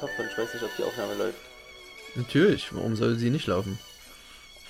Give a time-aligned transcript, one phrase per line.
[0.00, 1.38] Kopf und ich weiß nicht, ob die Aufnahme läuft.
[2.14, 3.78] Natürlich, warum soll sie nicht laufen?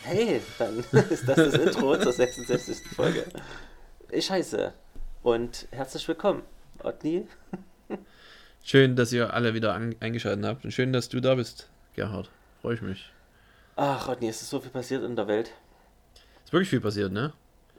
[0.02, 0.78] Hey, dann
[1.10, 2.78] ist das das Intro zur 66.
[2.96, 3.24] Folge.
[4.10, 4.72] Ich heiße
[5.22, 6.42] und herzlich willkommen,
[6.82, 7.28] Otni.
[8.64, 12.28] Schön, dass ihr alle wieder eingeschaltet habt und schön, dass du da bist, Gerhard.
[12.60, 13.10] Freue ich mich.
[13.76, 15.52] Ach, Otni, es ist so viel passiert in der Welt.
[16.44, 17.32] Ist wirklich viel passiert, ne?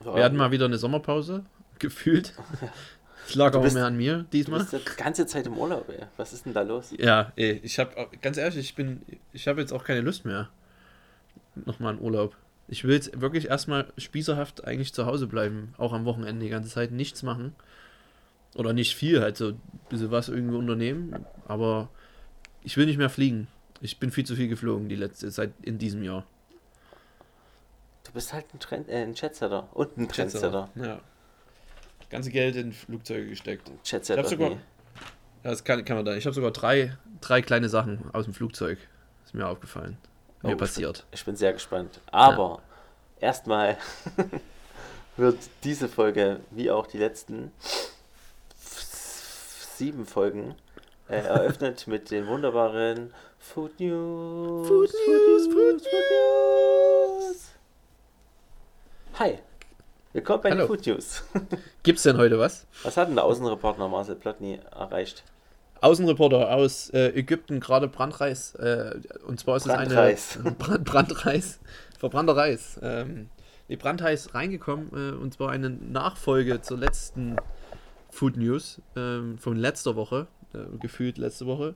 [0.03, 1.45] Ja, Wir hatten mal wieder eine Sommerpause,
[1.79, 2.33] gefühlt.
[3.27, 4.59] Es lag auch bist- mehr an mir Du diesmal.
[4.59, 6.05] bist die ganze Zeit im Urlaub, ey.
[6.17, 6.93] Was ist denn da los?
[6.97, 9.01] Ja, ey, ich habe ganz ehrlich, ich bin,
[9.33, 10.49] ich habe jetzt auch keine Lust mehr.
[11.55, 12.35] Nochmal in Urlaub.
[12.67, 16.69] Ich will jetzt wirklich erstmal spießerhaft eigentlich zu Hause bleiben, auch am Wochenende die ganze
[16.69, 17.53] Zeit nichts machen.
[18.55, 21.89] Oder nicht viel, halt so ein bisschen was irgendwie unternehmen, aber
[22.63, 23.47] ich will nicht mehr fliegen.
[23.81, 26.25] Ich bin viel zu viel geflogen die letzte seit in diesem Jahr.
[28.03, 30.69] Du bist halt ein, Trend, äh, ein Chatsetter und ein Trendsetter.
[30.75, 30.99] Ja.
[32.11, 33.71] Ganze Geld in Flugzeuge gesteckt.
[33.83, 34.21] Ich Chatsetter.
[34.21, 34.57] hab sogar, ja,
[35.43, 36.13] das kann, kann man da.
[36.15, 38.77] Ich habe sogar drei, drei kleine Sachen aus dem Flugzeug.
[39.23, 39.97] Ist mir aufgefallen.
[40.43, 41.05] Oh, Mir ich passiert.
[41.11, 42.01] Ich bin sehr gespannt.
[42.11, 42.61] Aber
[43.21, 43.77] erstmal
[45.17, 47.53] wird diese Folge, wie auch die letzten
[48.57, 50.55] sieben Folgen,
[51.07, 54.67] äh, eröffnet mit den wunderbaren Food News.
[54.67, 57.51] Food News, Food News.
[59.17, 59.39] Hi,
[60.13, 60.67] willkommen bei den Hallo.
[60.67, 61.23] Food News.
[61.83, 62.67] Gibt's denn heute was?
[62.83, 65.23] Was hat denn der Außenreporter Marcel Plotny erreicht?
[65.81, 68.55] Außenreporter aus äh, Ägypten, gerade Brandreis.
[68.55, 70.35] Äh, und zwar ist Brandreis.
[70.35, 71.59] es eine Brand, Brandreis,
[71.97, 72.79] verbrannter Reis.
[72.83, 73.29] Ähm,
[73.69, 77.37] die Brandreis reingekommen äh, und zwar eine Nachfolge zur letzten
[78.09, 81.75] Food News ähm, von letzter Woche, äh, gefühlt letzte Woche.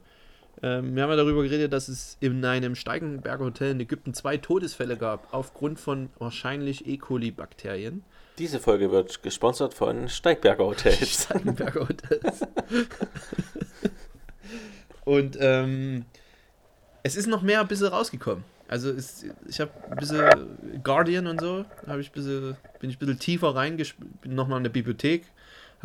[0.62, 4.38] Ähm, wir haben ja darüber geredet, dass es in einem Steigenberger Hotel in Ägypten zwei
[4.38, 6.98] Todesfälle gab, aufgrund von wahrscheinlich E.
[6.98, 8.04] coli-Bakterien.
[8.38, 11.24] Diese Folge wird gesponsert von Steigberger Hotels.
[11.24, 12.42] Steigenberger Hotels.
[15.06, 16.06] Und ähm,
[17.04, 18.44] es ist noch mehr ein bisschen rausgekommen.
[18.68, 22.96] Also es, ich habe ein bisschen Guardian und so, habe ich ein bisschen, bin ich
[22.96, 25.26] ein bisschen tiefer reingespielt, bin nochmal in der Bibliothek.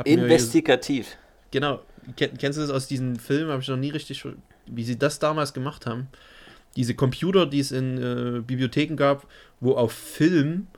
[0.05, 1.19] Investigativ.
[1.50, 1.82] Genau,
[2.17, 3.50] Ken, kennst du das aus diesem Film?
[3.50, 4.27] Habe ich noch nie richtig,
[4.65, 6.09] wie sie das damals gemacht haben.
[6.77, 9.27] Diese Computer, die es in äh, Bibliotheken gab,
[9.61, 10.69] wo auf Film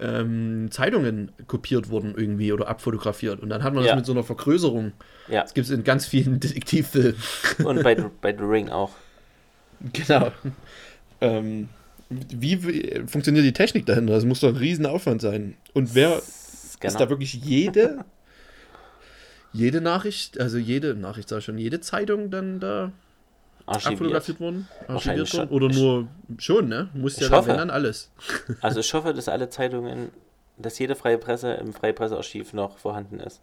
[0.00, 3.40] ähm, Zeitungen kopiert wurden irgendwie oder abfotografiert.
[3.40, 3.90] Und dann hat man Ja.
[3.90, 4.92] das mit so einer Vergrößerung.
[5.28, 7.16] Ja, Das gibt es in ganz vielen Detektivfilmen.
[7.64, 8.92] und bei, bei The Ring auch.
[9.92, 10.32] genau.
[11.20, 11.68] Ähm,
[12.10, 14.14] wie, wie funktioniert die Technik dahinter?
[14.14, 15.56] Das muss doch ein Riesenaufwand sein.
[15.74, 16.96] Und wer ist Scanner.
[16.98, 18.04] da wirklich jede,
[19.52, 22.92] jede Nachricht, also jede Nachricht, sag ich schon, jede Zeitung dann da
[23.68, 23.92] archiviert.
[24.00, 24.68] abfotografiert worden?
[24.88, 25.26] Archiviert worden?
[25.26, 25.48] schon.
[25.48, 26.08] Oder nur
[26.38, 26.88] schon, ne?
[26.94, 27.52] Muss ja dann, hoffe.
[27.54, 28.10] dann alles.
[28.60, 30.10] Also ich hoffe, dass alle Zeitungen,
[30.56, 33.40] dass jede freie Presse im Freie Pressearchiv noch vorhanden ist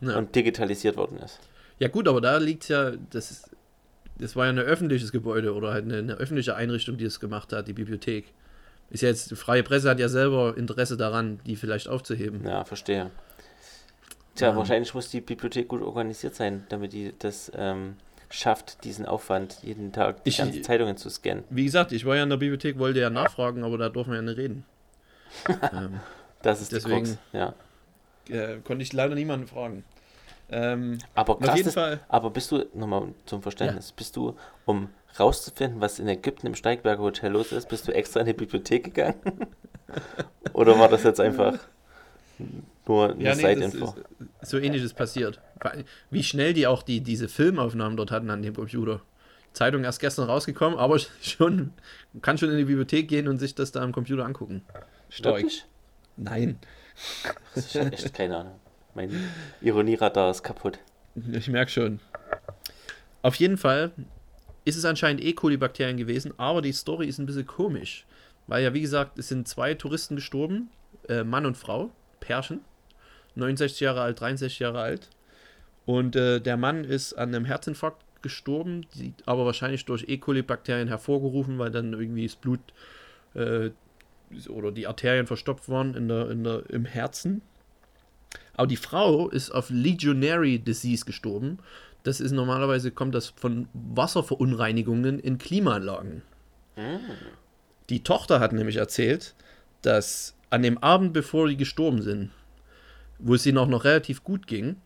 [0.00, 0.16] Ja.
[0.18, 1.38] und digitalisiert worden ist.
[1.78, 3.50] ja gut, aber da liegt ja, das ist,
[4.18, 7.52] das war ja ein öffentliches Gebäude oder halt eine, eine öffentliche Einrichtung, die es gemacht
[7.52, 8.32] hat, die Bibliothek.
[8.90, 12.44] Ist ja jetzt, die freie Presse hat ja selber Interesse daran, die vielleicht aufzuheben.
[12.46, 13.10] Ja, verstehe.
[14.34, 14.56] Tja, Ja.
[14.56, 17.96] wahrscheinlich muss die Bibliothek gut organisiert sein, damit die das ähm,
[18.32, 21.44] schafft, diesen Aufwand, jeden Tag die Ich- ganzen Zeitungen zu scannen.
[21.50, 24.16] Wie gesagt, ich war ja in der Bibliothek, wollte ja nachfragen, aber da durften wir
[24.16, 24.64] ja nicht reden.
[25.72, 26.00] ähm,
[26.42, 27.18] Das ist Deswegen- Krux.
[27.32, 27.54] Ja.
[28.28, 29.84] äh, konnte ich leider niemanden fragen.
[30.50, 32.00] Ähm, Aber auf krass, jeden ist, Fall.
[32.08, 34.36] aber bist du, nochmal zum Verständnis, bist du,
[34.66, 34.88] um
[35.18, 38.84] rauszufinden, was in Ägypten im Steigberger Hotel los ist, bist du extra in die Bibliothek
[38.84, 39.14] gegangen?
[40.52, 41.58] Oder war das jetzt einfach
[42.86, 43.94] nur eine Ja, nee, Side-Info?
[44.40, 45.40] ist so ähnliches passiert.
[46.10, 49.00] Wie schnell die auch die, diese Filmaufnahmen dort hatten an dem Computer.
[49.52, 51.72] Zeitung erst gestern rausgekommen, aber schon,
[52.12, 54.62] man kann schon in die Bibliothek gehen und sich das da am Computer angucken.
[55.10, 55.36] Stark.
[55.36, 55.64] Wirklich?
[56.16, 56.58] Nein,
[57.54, 58.60] Das ist echt keine Ahnung.
[58.94, 59.10] Mein
[59.60, 60.78] Ironieradar ist kaputt.
[61.32, 62.00] ich merke schon.
[63.22, 63.92] Auf jeden Fall
[64.64, 65.32] ist es anscheinend E.
[65.32, 68.06] coli-Bakterien gewesen, aber die Story ist ein bisschen komisch.
[68.46, 70.70] Weil ja, wie gesagt, es sind zwei Touristen gestorben,
[71.08, 71.90] äh, Mann und Frau,
[72.20, 72.60] Pärchen,
[73.34, 75.08] 69 Jahre alt, 63 Jahre alt.
[75.84, 80.16] Und äh, der Mann ist an einem Herzinfarkt gestorben, die, aber wahrscheinlich durch E.
[80.18, 82.60] coli-Bakterien hervorgerufen, weil dann irgendwie das Blut
[83.34, 83.70] äh,
[84.48, 87.42] oder die Arterien verstopft waren in der, in der, im Herzen.
[88.54, 91.58] Aber die Frau ist auf Legionary Disease gestorben.
[92.02, 96.22] Das ist normalerweise, kommt das von Wasserverunreinigungen in Klimaanlagen.
[97.90, 99.34] Die Tochter hat nämlich erzählt,
[99.82, 102.30] dass an dem Abend, bevor die gestorben sind,
[103.22, 104.76] wo es ihnen auch noch relativ gut ging,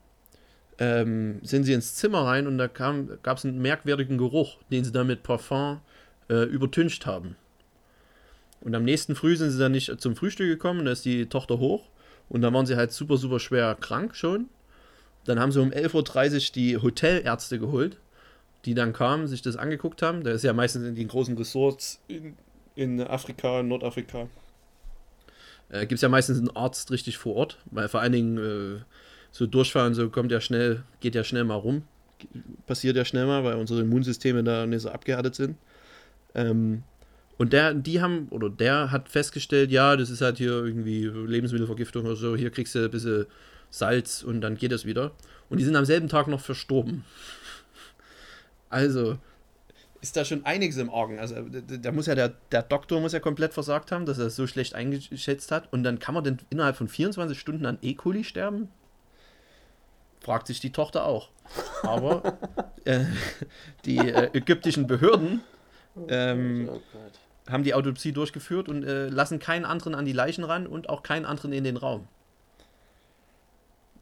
[0.79, 4.93] ähm, sind sie ins Zimmer rein und da gab es einen merkwürdigen Geruch, den sie
[4.93, 5.81] dann mit Parfum
[6.29, 7.37] äh, übertüncht haben.
[8.61, 11.59] Und am nächsten Früh sind sie dann nicht zum Frühstück gekommen, da ist die Tochter
[11.59, 11.89] hoch
[12.29, 14.49] und dann waren sie halt super, super schwer krank schon.
[15.25, 17.99] Dann haben sie um 11.30 Uhr die Hotelärzte geholt,
[18.65, 20.25] die dann kamen, sich das angeguckt haben.
[20.25, 22.37] Da ist ja meistens in den großen Resorts in,
[22.75, 24.29] in Afrika, Nordafrika,
[25.71, 28.81] äh, gibt es ja meistens einen Arzt richtig vor Ort, weil vor allen Dingen äh,
[29.31, 31.83] so Durchfall und so kommt ja schnell, geht ja schnell mal rum.
[32.67, 35.57] Passiert ja schnell mal, weil unsere Immunsysteme da nicht so abgehärtet sind.
[36.35, 36.83] Ähm,
[37.39, 42.07] und der, die haben, oder der hat festgestellt, ja, das ist halt hier irgendwie Lebensmittelvergiftung
[42.07, 43.27] oder so, hier kriegst du ein bisschen
[43.69, 45.13] Salz und dann geht es wieder.
[45.51, 47.05] Und die sind am selben Tag noch verstorben.
[48.69, 49.17] Also,
[50.01, 51.19] ist da schon einiges im Argen.
[51.19, 54.37] Also da muss ja der, der Doktor muss ja komplett versagt haben, dass er es
[54.37, 55.73] so schlecht eingeschätzt hat.
[55.73, 57.95] Und dann kann man denn innerhalb von 24 Stunden an E.
[57.95, 58.69] coli sterben?
[60.21, 61.31] Fragt sich die Tochter auch.
[61.83, 62.39] Aber
[62.85, 63.05] äh,
[63.85, 65.43] die äh, ägyptischen Behörden
[66.09, 66.81] ähm, oh
[67.51, 71.03] haben die Autopsie durchgeführt und äh, lassen keinen anderen an die Leichen ran und auch
[71.03, 72.09] keinen anderen in den Raum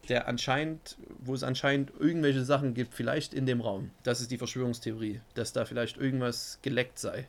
[0.06, 3.90] der anscheinend, wo es anscheinend irgendwelche Sachen gibt, vielleicht in dem Raum.
[4.02, 7.28] Das ist die Verschwörungstheorie, dass da vielleicht irgendwas geleckt sei.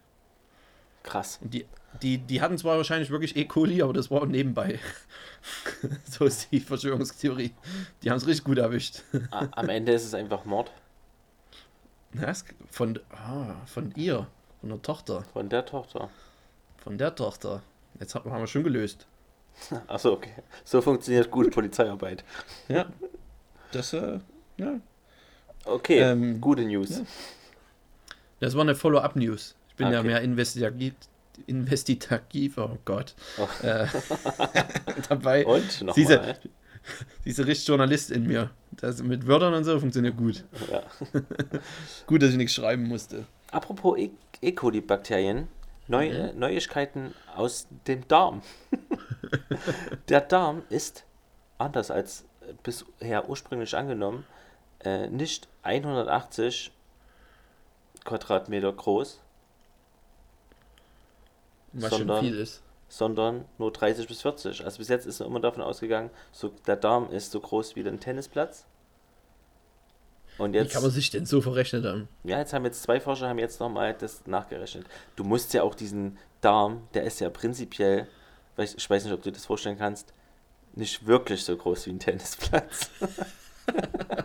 [1.03, 1.39] Krass.
[1.41, 1.65] Und die,
[2.01, 3.45] die, die hatten zwar wahrscheinlich wirklich E.
[3.45, 4.79] coli, aber das war auch nebenbei.
[6.09, 7.53] so ist die Verschwörungstheorie.
[8.01, 9.03] Die haben es richtig gut erwischt.
[9.29, 10.71] Am Ende ist es einfach Mord.
[12.71, 14.27] Von, ah, von ihr,
[14.61, 15.23] von der Tochter.
[15.33, 16.09] Von der Tochter.
[16.77, 17.61] Von der Tochter.
[17.99, 19.05] Jetzt haben wir schon gelöst.
[19.87, 20.31] Achso, okay.
[20.63, 22.23] So funktioniert gute Polizeiarbeit.
[22.67, 22.87] Ja.
[23.71, 24.19] Das, äh,
[24.57, 24.79] ja.
[25.65, 26.99] Okay, ähm, gute News.
[26.99, 27.05] Ja.
[28.39, 29.55] Das war eine Follow-up-News.
[29.69, 29.95] Ich bin okay.
[29.95, 30.93] ja mehr investigativ,
[31.47, 33.15] investigativ, oh Gott.
[33.37, 33.65] Oh.
[33.65, 33.87] Äh,
[35.09, 35.45] dabei.
[35.45, 36.37] Und noch diese,
[37.25, 38.51] diese Journalist in mir.
[38.71, 40.43] Das mit Wörtern und so funktioniert gut.
[40.71, 40.83] Ja.
[42.07, 43.25] gut, dass ich nichts schreiben musste.
[43.51, 44.11] Apropos E.
[44.41, 44.51] e.
[44.51, 45.47] coli-Bakterien,
[45.87, 46.39] Neu, mhm.
[46.39, 48.41] Neuigkeiten aus dem Darm.
[50.09, 51.05] der Darm ist,
[51.57, 52.25] anders als
[52.63, 54.25] bisher ursprünglich angenommen,
[54.83, 56.71] äh, nicht 180
[58.03, 59.19] Quadratmeter groß.
[61.73, 62.61] Was sondern, schon viel ist.
[62.87, 64.63] Sondern nur 30 bis 40.
[64.63, 67.87] Also bis jetzt ist man immer davon ausgegangen, so, der Darm ist so groß wie
[67.87, 68.65] ein Tennisplatz.
[70.37, 72.07] Und jetzt, Wie kann man sich denn so verrechnet haben?
[72.23, 74.85] Ja, jetzt haben jetzt zwei Forscher haben jetzt nochmal das nachgerechnet.
[75.15, 78.07] Du musst ja auch diesen Darm, der ist ja prinzipiell,
[78.57, 80.13] ich weiß nicht, ob du das vorstellen kannst,
[80.73, 82.89] nicht wirklich so groß wie ein Tennisplatz.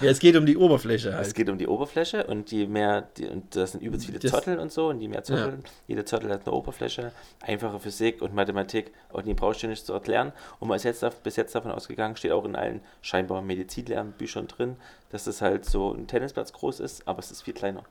[0.00, 1.26] Ja, es geht um die Oberfläche halt.
[1.26, 4.30] Es geht um die Oberfläche und je mehr, die, und das sind übelst viele das,
[4.30, 5.70] Zottel und so, und je mehr Zottel, ja.
[5.86, 9.92] jede Zottel hat eine Oberfläche, einfache Physik und Mathematik, und die brauchst du nicht zu
[9.92, 10.32] erklären.
[10.60, 14.76] Und man ist jetzt bis jetzt davon ausgegangen, steht auch in allen scheinbar Medizinlernbüchern drin,
[15.10, 17.84] dass es halt so ein Tennisplatz groß ist, aber es ist viel kleiner.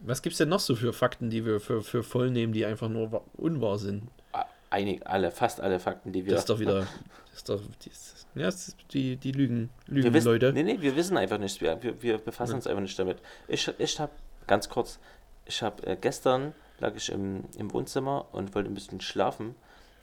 [0.00, 2.66] Was gibt es denn noch so für Fakten, die wir für, für voll nehmen, die
[2.66, 4.08] einfach nur unwahr sind?
[4.70, 6.32] Einig, alle, fast alle Fakten, die wir.
[6.32, 6.86] Das ist doch wieder.
[7.36, 8.50] Das ist doch, die, ja,
[8.94, 10.54] die, die Lügen, Lügen wissen, Leute.
[10.54, 11.60] Nee, nee, wir wissen einfach nicht.
[11.60, 12.56] Wir, wir, wir befassen ja.
[12.56, 13.18] uns einfach nicht damit.
[13.46, 14.12] Ich, ich habe,
[14.46, 14.98] ganz kurz,
[15.44, 19.54] ich habe äh, gestern lag ich im, im Wohnzimmer und wollte ein bisschen schlafen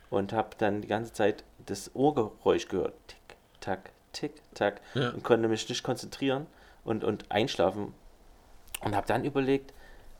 [0.10, 2.94] und habe dann die ganze Zeit das Ohrgeräusch gehört.
[3.08, 4.82] Tick, tack, tick, tack.
[4.94, 5.10] Ja.
[5.10, 6.46] Und konnte mich nicht konzentrieren
[6.84, 7.94] und, und einschlafen.
[8.82, 9.74] Und habe dann überlegt,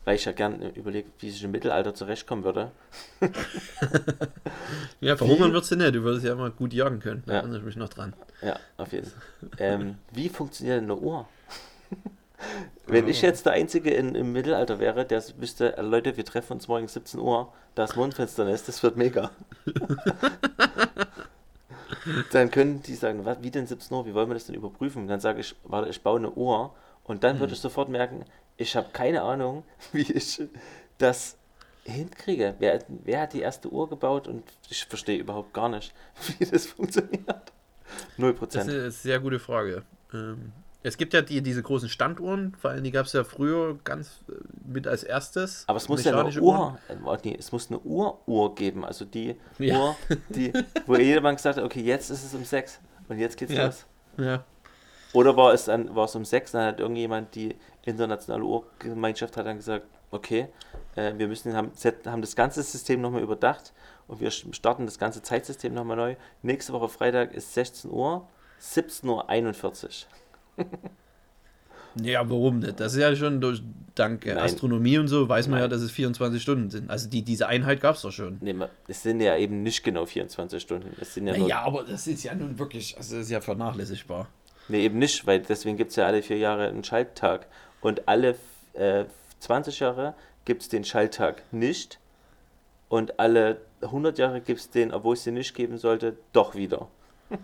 [0.06, 2.72] weil ich ja gern überlege, wie ich im Mittelalter zurechtkommen würde.
[5.00, 7.24] ja, verhungern würdest du nicht, du würdest ja immer gut jagen können.
[7.26, 7.40] Da ja.
[7.40, 8.14] erinnere ich mich noch dran.
[8.42, 9.22] Ja, auf jeden Fall.
[9.60, 11.28] ähm, wie funktioniert eine Uhr?
[12.88, 16.54] Wenn ich jetzt der Einzige in, im Mittelalter wäre, der wüsste, äh, Leute, wir treffen
[16.54, 19.32] uns morgen 17 Uhr, da ist Mondfinsternis, das wird mega.
[22.34, 25.04] dann können die sagen, was, wie denn 17 Uhr, wie wollen wir das denn überprüfen?
[25.04, 27.54] Und dann sage ich, warte, ich baue eine Uhr und dann würde hm.
[27.54, 28.26] ich sofort merken,
[28.58, 30.42] ich habe keine Ahnung, wie ich
[30.98, 31.38] das
[31.84, 32.56] hinkriege.
[32.60, 35.94] Wer, wer hat die erste Uhr gebaut und ich verstehe überhaupt gar nicht,
[36.40, 37.52] wie das funktioniert.
[38.18, 38.68] Null Prozent.
[38.68, 39.84] Das ist eine sehr gute Frage.
[40.14, 40.54] Ähm,
[40.86, 44.20] es gibt ja die, diese großen Standuhren, vor allem die gab es ja früher ganz
[44.30, 44.34] äh,
[44.66, 45.64] mit als erstes.
[45.68, 49.36] Aber es muss ja eine Uhr, äh, nee, es muss eine Uhr-Uhr geben, also die
[49.60, 49.80] ja.
[49.80, 49.96] Uhr,
[50.30, 50.52] die,
[50.86, 53.66] wo jedermann gesagt hat, okay, jetzt ist es um sechs und jetzt geht's ja.
[53.66, 53.86] los.
[54.18, 54.44] Ja.
[55.14, 57.56] Oder war es, dann, war es um sechs, dann hat irgendjemand die
[57.86, 60.48] internationale Urgemeinschaft hat dann gesagt, okay,
[60.96, 61.72] äh, wir müssen haben,
[62.06, 63.74] haben das ganze System nochmal überdacht
[64.08, 66.16] und wir starten das ganze Zeitsystem nochmal neu.
[66.42, 68.28] Nächste Woche Freitag ist 16 Uhr,
[68.62, 70.06] 17.41
[70.58, 70.66] Uhr.
[72.02, 72.80] Ja, warum nicht?
[72.80, 73.62] Das ist ja schon durch
[73.96, 74.38] dank Nein.
[74.40, 75.66] Astronomie und so, weiß man Nein.
[75.66, 76.90] ja, dass es 24 Stunden sind.
[76.90, 78.38] Also die, diese Einheit gab es doch schon.
[78.42, 78.56] Nee,
[78.88, 80.96] es sind ja eben nicht genau 24 Stunden.
[81.00, 84.28] Es sind ja, naja, aber das ist ja nun wirklich, also das ist ja vernachlässigbar.
[84.70, 87.48] Nee, eben nicht, weil deswegen gibt es ja alle vier Jahre einen Schalttag.
[87.84, 88.36] Und alle
[88.74, 89.06] äh,
[89.40, 92.00] 20 Jahre gibt es den Schalttag nicht.
[92.90, 96.88] und alle 100 Jahre gibt es den, obwohl es den nicht geben sollte, doch wieder.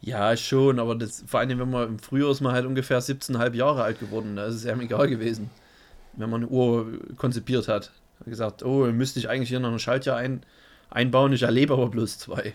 [0.00, 3.54] Ja, schon, aber das, vor allem, wenn man im Frühjahr ist man halt ungefähr 17,5
[3.54, 5.50] Jahre alt geworden, da ist es ja egal gewesen,
[6.12, 7.90] wenn man eine Uhr konzipiert hat.
[8.20, 10.44] Hat gesagt, oh, müsste ich eigentlich hier noch ein Schaltjahr ein,
[10.88, 12.54] einbauen, ich erlebe aber bloß zwei.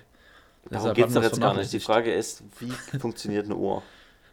[0.70, 1.74] Darum geht es doch jetzt gar nicht.
[1.74, 3.84] Die Frage ist, wie funktioniert eine Uhr?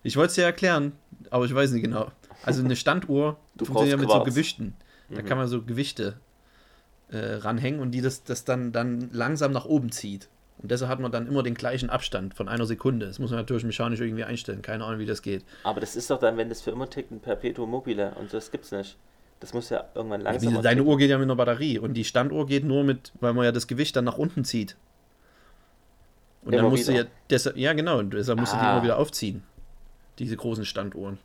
[0.05, 0.93] Ich wollte es dir erklären,
[1.31, 2.13] aber ich weiß nicht genau.
[2.45, 4.35] Also eine Standuhr Du funktioniert ja mit brauchst so Quarz.
[4.35, 4.75] Gewichten.
[5.11, 6.15] Da kann man so Gewichte
[7.11, 10.29] äh, ranhängen und die das, das dann, dann langsam nach oben zieht.
[10.59, 13.07] Und deshalb hat man dann immer den gleichen Abstand von einer Sekunde.
[13.07, 14.63] Das muss man natürlich mechanisch irgendwie einstellen.
[14.63, 15.43] Keine Ahnung, wie das geht.
[15.65, 18.51] Aber das ist doch dann, wenn das für immer tickt, ein Perpetuum mobile und das
[18.51, 18.97] gibt's nicht.
[19.41, 20.59] Das muss ja irgendwann langsam.
[20.59, 23.33] Wie, deine Uhr geht ja mit einer Batterie und die Standuhr geht nur mit, weil
[23.33, 24.77] man ja das Gewicht dann nach unten zieht.
[26.43, 27.05] Und Immer dann musst du wieder.
[27.05, 28.75] ja, deshalb, ja genau, und deshalb musst du die Ah.
[28.75, 29.43] immer wieder aufziehen.
[30.19, 31.19] Diese großen Standuhren.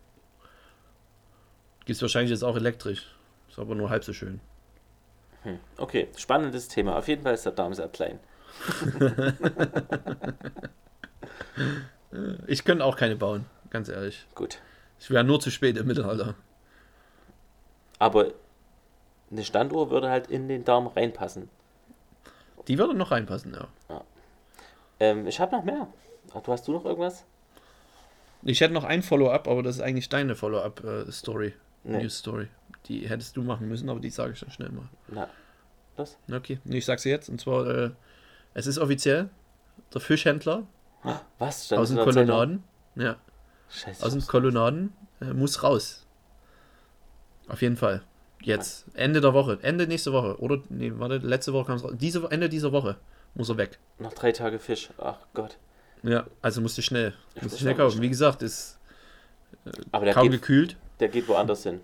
[1.85, 3.15] Gibt es wahrscheinlich jetzt auch elektrisch.
[3.49, 4.39] Ist aber nur halb so schön.
[5.43, 5.59] Hm.
[5.77, 6.97] Okay, spannendes Thema.
[6.97, 8.19] Auf jeden Fall ist der Darm sehr klein.
[12.47, 14.25] Ich könnte auch keine bauen, ganz ehrlich.
[14.35, 14.59] Gut.
[14.99, 16.35] Ich wäre nur zu spät im Mittelalter.
[17.99, 18.31] Aber
[19.31, 21.49] eine Standuhr würde halt in den Darm reinpassen.
[22.67, 24.01] Die würde noch reinpassen, ja.
[24.99, 25.87] Ähm, ich habe noch mehr.
[26.33, 27.25] Ach, du hast du noch irgendwas?
[28.43, 31.53] Ich hätte noch ein Follow-up, aber das ist eigentlich deine Follow-up-Story.
[31.85, 32.01] Nee.
[32.03, 32.47] News-Story.
[32.87, 34.87] Die hättest du machen müssen, aber die sage ich dann schnell mal.
[35.07, 35.29] Na,
[35.97, 36.17] los.
[36.31, 37.29] Okay, ich sag's dir jetzt.
[37.29, 37.91] Und zwar, äh,
[38.53, 39.29] es ist offiziell,
[39.93, 40.63] der Fischhändler
[41.39, 41.65] Was?
[41.65, 41.97] Stand aus den?
[41.99, 42.63] Kolonnaden,
[42.95, 43.17] ja,
[43.69, 44.05] Scheiße.
[44.05, 46.05] aus den Kolonnaden äh, muss raus.
[47.47, 48.01] Auf jeden Fall.
[48.41, 50.39] Jetzt, Ende der Woche, Ende nächste Woche.
[50.39, 51.93] Oder, nee, warte, letzte Woche kam es raus.
[51.95, 52.97] Diese, Ende dieser Woche
[53.33, 53.79] muss er weg.
[53.99, 54.89] Noch drei Tage Fisch.
[54.97, 55.57] Ach Gott.
[56.03, 57.13] Ja, also musste schnell.
[57.35, 57.93] Musste muss schnell kaufen.
[57.93, 58.03] schnell.
[58.03, 58.79] Wie gesagt, ist
[59.91, 60.77] Aber der kaum geht, gekühlt.
[60.99, 61.81] Der geht woanders hin.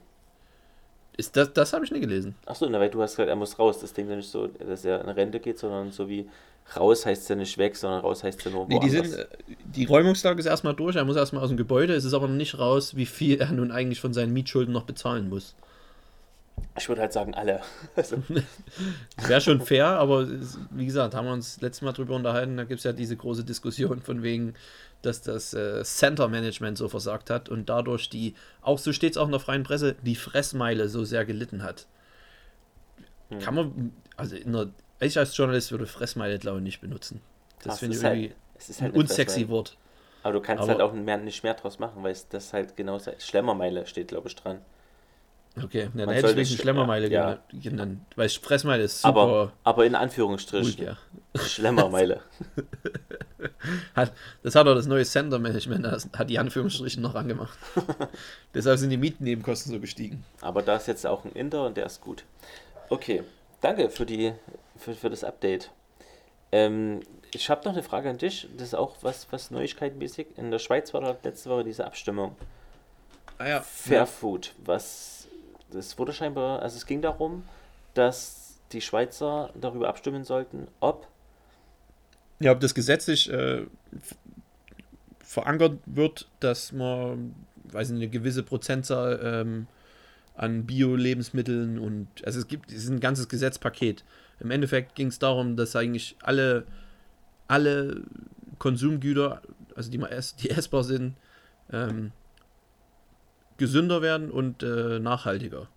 [1.18, 2.36] Ist das, das habe ich nicht gelesen.
[2.46, 3.80] Achso, na, weil du hast gesagt, er muss raus.
[3.80, 6.28] Das Ding ja nicht so, dass er in Rente geht, sondern so wie
[6.76, 9.26] raus heißt ja nicht weg, sondern raus heißt ja nur Nee, die, sind, äh,
[9.66, 12.36] die Räumungslage ist erstmal durch, er muss erstmal aus dem Gebäude, es ist aber noch
[12.36, 15.56] nicht raus, wie viel er nun eigentlich von seinen Mietschulden noch bezahlen muss.
[16.78, 17.62] Ich würde halt sagen, alle.
[17.96, 18.18] Also,
[19.28, 20.28] Wäre schon fair, aber
[20.72, 23.44] wie gesagt, haben wir uns letztes Mal drüber unterhalten, da gibt es ja diese große
[23.44, 24.54] Diskussion von wegen,
[25.02, 29.18] dass das äh, Center Management so versagt hat und dadurch die, auch so steht es
[29.18, 31.88] auch in der freien Presse, die Fressmeile so sehr gelitten hat.
[33.30, 33.40] Hm.
[33.40, 34.68] Kann man, also der,
[35.00, 37.22] ich als Journalist würde Fressmeile, glaube ich, nicht benutzen.
[37.64, 38.36] Das finde ich irgendwie halt,
[38.70, 39.50] ist ein halt eine unsexy.
[39.50, 39.78] Wort.
[40.24, 42.76] Aber du kannst Aber- halt auch mehr, nicht mehr draus machen, weil es das halt
[42.76, 44.60] genau Schlemmermeile steht, glaube ich, dran.
[45.62, 48.00] Okay, ja, dann hätte ich Sch- Schlemmermeile ja, gena- genannt.
[48.16, 50.86] Weil Fressmeile ist super Aber, aber in ruhig, Anführungsstrichen.
[50.86, 50.98] ja.
[51.40, 52.22] Schlemmermeile.
[53.96, 57.58] Hat, das hat auch das neue Center Management, das hat die Anführungsstrichen noch angemacht.
[58.54, 60.24] Deshalb sind die Mietnebenkosten so gestiegen.
[60.42, 62.24] Aber da ist jetzt auch ein Inder und der ist gut.
[62.90, 63.24] Okay,
[63.62, 64.34] danke für, die,
[64.78, 65.72] für, für das Update.
[66.52, 67.02] Ähm,
[67.34, 68.48] ich habe noch eine Frage an dich.
[68.58, 70.28] Das ist auch was, was neuigkeitenmäßig.
[70.38, 72.36] In der Schweiz war da letzte Woche diese Abstimmung.
[73.38, 74.54] Ah ja, Fair Food.
[74.64, 75.21] Was,
[75.72, 77.44] das wurde scheinbar, also es ging darum,
[77.94, 81.08] dass die Schweizer darüber abstimmen sollten, ob
[82.42, 83.68] ja, ob das gesetzlich äh,
[85.24, 87.36] verankert wird, dass man,
[87.66, 89.68] weiß nicht, eine gewisse Prozentzahl ähm,
[90.36, 94.04] an Bio-Lebensmitteln und, also es gibt, es ist ein ganzes Gesetzpaket.
[94.40, 96.66] Im Endeffekt ging es darum, dass eigentlich alle,
[97.48, 98.02] alle
[98.58, 99.44] Konsumgüter,
[99.76, 100.04] also die,
[100.40, 101.16] die essbar sind,
[101.72, 102.12] ähm,
[103.62, 105.68] gesünder werden und äh, nachhaltiger.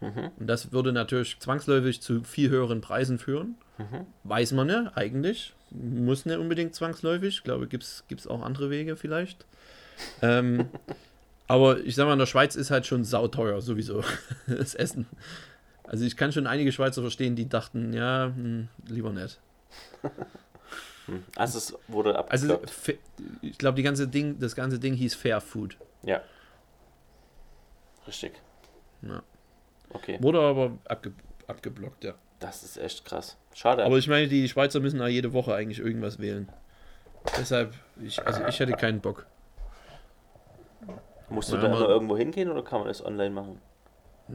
[0.00, 3.54] Mhm, Und das würde natürlich zwangsläufig zu viel höheren Preisen führen.
[3.78, 4.06] mhm.
[4.24, 5.54] Weiß man ne, eigentlich.
[5.70, 7.36] Muss nicht unbedingt zwangsläufig.
[7.38, 9.46] Ich glaube, gibt es auch andere Wege vielleicht.
[10.22, 10.68] Ähm,
[11.46, 14.02] aber ich sag mal, in der Schweiz ist halt schon sauteuer sowieso
[14.46, 15.06] das Essen.
[15.84, 19.38] Also ich kann schon einige Schweizer verstehen, die dachten, ja, hm, lieber nicht.
[21.36, 22.70] Also es wurde Also abgekloppt.
[22.70, 22.98] fe-
[23.42, 25.76] ich glaube, die ganze Ding, das ganze Ding hieß Fair Food.
[26.02, 26.20] ja.
[28.06, 28.32] Richtig.
[29.02, 29.22] Ja.
[29.92, 31.12] Okay, Wurde aber abge
[31.46, 32.14] abgeblockt, ja.
[32.38, 33.36] das ist echt krass.
[33.54, 33.84] Schade.
[33.84, 36.48] Aber ich meine, die Schweizer müssen ja jede Woche eigentlich irgendwas wählen.
[37.36, 39.26] Deshalb, ich, also ich hätte keinen Bock.
[41.28, 43.60] Musst du Ja, da immer irgendwo hingehen oder kann man das online machen?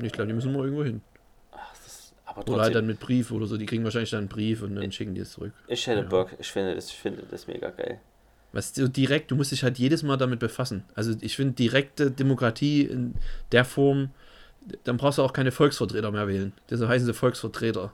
[0.02, 1.02] Ich glaube, die müssen mal irgendwo hin.
[1.52, 3.58] Ach, das ist, aber Oder halt trotzdem, dann mit Brief oder so.
[3.58, 5.54] Die kriegen wahrscheinlich dann einen Brief und dann schicken die es zurück.
[5.68, 6.08] ich hätte Ja.
[6.08, 6.32] Bock.
[6.38, 8.00] Ich finde das, ich finde das mega geil.
[8.56, 10.86] Was so direkt, du musst dich halt jedes Mal damit befassen.
[10.96, 13.16] Also ich finde direkte Demokratie in
[13.52, 14.12] der Form,
[14.86, 16.54] dann brauchst du auch keine Volksvertreter mehr wählen.
[16.70, 17.92] Deshalb heißen sie Volksvertreter.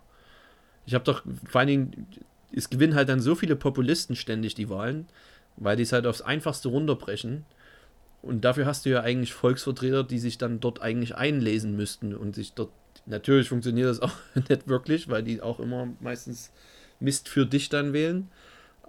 [0.86, 2.08] Ich habe doch vor allen Dingen,
[2.56, 5.08] es gewinnen halt dann so viele Populisten ständig die Wahlen,
[5.58, 7.44] weil die es halt aufs Einfachste runterbrechen.
[8.22, 12.36] Und dafür hast du ja eigentlich Volksvertreter, die sich dann dort eigentlich einlesen müssten und
[12.36, 12.70] sich dort
[13.06, 14.13] Natürlich funktioniert das auch
[14.50, 16.51] nicht wirklich, weil die auch immer meistens
[17.00, 18.30] Mist für dich dann wählen.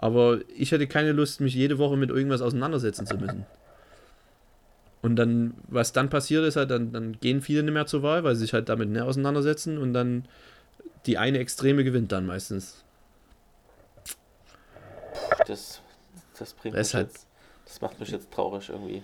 [0.03, 3.47] Aber ich hätte keine Lust, mich jede Woche mit irgendwas auseinandersetzen zu müssen.
[5.01, 8.25] Und dann, was dann passiert ist, halt, dann, dann gehen viele nicht mehr zur Wahl,
[8.25, 10.27] weil sie sich halt damit näher auseinandersetzen und dann
[11.07, 12.83] die eine Extreme gewinnt dann meistens.
[15.47, 15.81] Das,
[16.39, 17.27] das bringt Das mich halt- jetzt.
[17.67, 19.03] Das macht mich jetzt traurig irgendwie.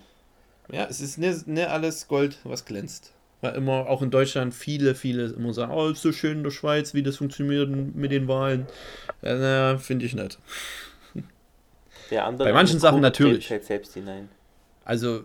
[0.71, 3.13] Ja, es ist nicht, nicht alles Gold, was glänzt.
[3.41, 6.51] Weil immer, auch in Deutschland, viele, viele immer sagen, oh, ist so schön in der
[6.51, 8.67] Schweiz, wie das funktioniert mit den Wahlen.
[9.23, 10.39] Ja, naja, finde ich nicht.
[12.11, 13.47] Bei manchen Sachen natürlich.
[13.49, 14.29] Fällt selbst hinein.
[14.85, 15.23] Also,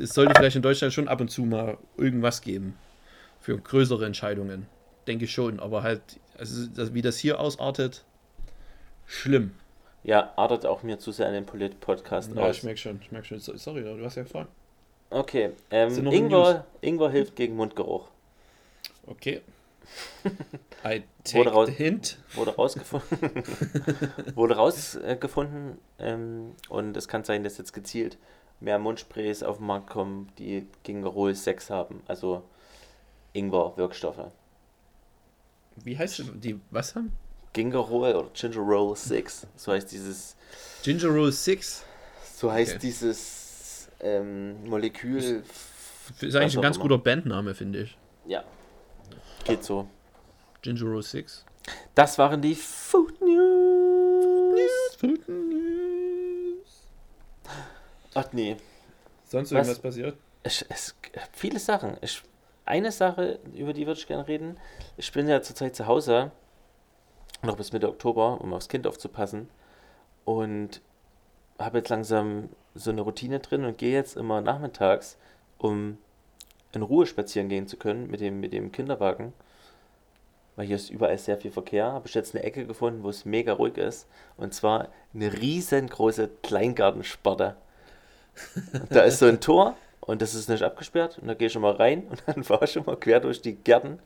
[0.00, 2.76] es sollte vielleicht in Deutschland schon ab und zu mal irgendwas geben.
[3.40, 4.66] Für größere Entscheidungen.
[5.06, 5.58] Denke ich schon.
[5.60, 6.02] Aber halt,
[6.38, 8.04] also, wie das hier ausartet,
[9.06, 9.52] schlimm.
[10.04, 12.58] Ja, artet auch mir zu sehr an den Polit-Podcast Ja, aus.
[12.58, 13.38] ich merke schon, ich merke schon.
[13.40, 14.50] So- Sorry, du hast ja gefragt.
[15.10, 18.08] Okay, ähm, Ingwer, Ingwer hilft gegen Mundgeruch.
[19.06, 19.40] Okay.
[20.84, 22.18] I Wurde take raus- the hint.
[22.34, 23.18] Wurde rausgefunden.
[24.34, 28.18] wurde rausgefunden ähm, und es kann sein, dass jetzt gezielt
[28.58, 32.42] mehr Mundsprays auf den Markt kommen, die Gingerol 6 haben, also
[33.34, 34.30] Ingwer-Wirkstoffe.
[35.76, 36.26] Wie heißt das?
[36.34, 37.12] Die, was haben?
[37.52, 40.36] Gingerol oder Ginger Roll 6, so heißt dieses,
[40.82, 41.84] Ginger Roll 6.
[42.34, 42.80] so heißt Okay.
[42.82, 43.35] dieses
[44.00, 45.18] ähm, Molekül.
[45.18, 45.44] Ist
[46.22, 46.84] was eigentlich ein ganz immer.
[46.84, 47.98] guter Bandname, finde ich.
[48.26, 48.44] Ja,
[49.44, 49.88] geht so.
[50.62, 51.44] Ginger Roll 6.
[51.94, 54.60] Das waren die Food News.
[54.98, 56.88] Food News.
[58.14, 58.56] Ach nee,
[59.26, 59.66] Sonst Was?
[59.66, 60.16] irgendwas passiert?
[60.42, 60.94] Es, es,
[61.32, 61.96] viele Sachen.
[62.00, 62.22] Ich,
[62.64, 64.58] eine Sache, über die würde ich gerne reden.
[64.96, 66.30] Ich bin ja zurzeit zu Hause,
[67.42, 69.48] noch bis Mitte Oktober, um aufs Kind aufzupassen.
[70.24, 70.80] Und
[71.58, 75.16] habe jetzt langsam so eine Routine drin und gehe jetzt immer nachmittags,
[75.58, 75.98] um
[76.72, 79.32] in Ruhe spazieren gehen zu können mit dem, mit dem Kinderwagen.
[80.56, 81.92] Weil hier ist überall sehr viel Verkehr.
[81.92, 84.06] Habe ich jetzt eine Ecke gefunden, wo es mega ruhig ist.
[84.36, 87.56] Und zwar eine riesengroße Kleingartensparte.
[88.90, 91.62] Da ist so ein Tor und das ist nicht abgesperrt und da gehe ich schon
[91.62, 93.98] mal rein und dann fahre ich schon mal quer durch die Gärten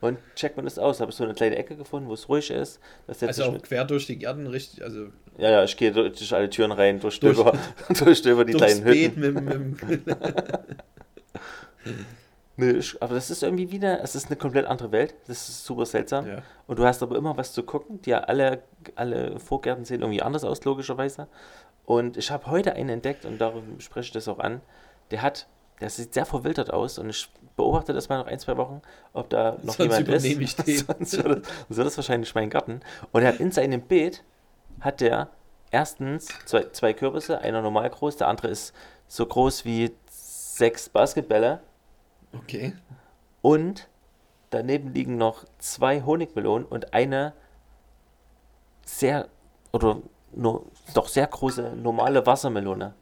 [0.00, 1.00] und check mir das aus.
[1.00, 2.78] Habe so eine kleine Ecke gefunden, wo es ruhig ist.
[3.06, 5.06] Das Also ich auch quer durch die Gärten, richtig, also
[5.38, 7.52] Ja, ja, ich gehe durch, durch alle Türen rein, Durch- durchstöber,
[7.98, 9.34] durchstöber die durchs kleinen Beet Hütten.
[9.34, 10.02] mit, mit,
[12.60, 15.14] Nee, ich, aber das ist irgendwie wieder, es ist eine komplett andere Welt.
[15.28, 16.26] Das ist super seltsam.
[16.26, 16.42] ja.
[16.66, 18.02] Und du hast aber immer was zu gucken.
[18.02, 18.62] Die alle,
[18.96, 21.28] alle Vorgärten sehen irgendwie anders aus, logischerweise.
[21.84, 24.60] Und ich habe heute einen entdeckt und darum spreche ich das auch an.
[25.10, 25.46] Der hat,
[25.80, 29.30] der sieht sehr verwildert aus und ich beobachte das mal noch ein, zwei Wochen, ob
[29.30, 30.24] da noch Sonst jemand ist.
[30.24, 30.78] ich den.
[30.78, 32.80] Sonst wird das, sonst wird das wahrscheinlich mein Garten.
[33.12, 34.22] Und er hat in seinem Beet,
[34.80, 35.28] hat der
[35.70, 38.74] erstens zwei, zwei Kürbisse, einer normal groß, der andere ist
[39.06, 41.60] so groß wie sechs Basketbälle.
[42.32, 42.74] Okay.
[43.42, 43.88] Und
[44.50, 47.32] daneben liegen noch zwei Honigmelonen und eine
[48.84, 49.28] sehr,
[49.72, 49.98] oder
[50.32, 52.94] nur, doch sehr große normale Wassermelone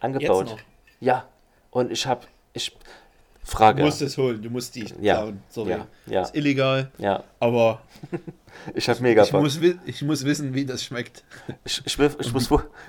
[0.00, 0.56] angebaut.
[1.00, 1.26] Ja,
[1.70, 3.82] und ich habe, ich Du frage.
[3.84, 5.42] musst es holen, du musst die Ja, klauen.
[5.50, 5.70] Sorry.
[5.70, 7.80] ja, ja, Ist illegal, ja, aber
[8.74, 9.42] ich habe mega ich Bock.
[9.42, 11.22] muss, ich muss wissen, wie das schmeckt.
[11.64, 12.48] Ich, ich, will, ich, muss,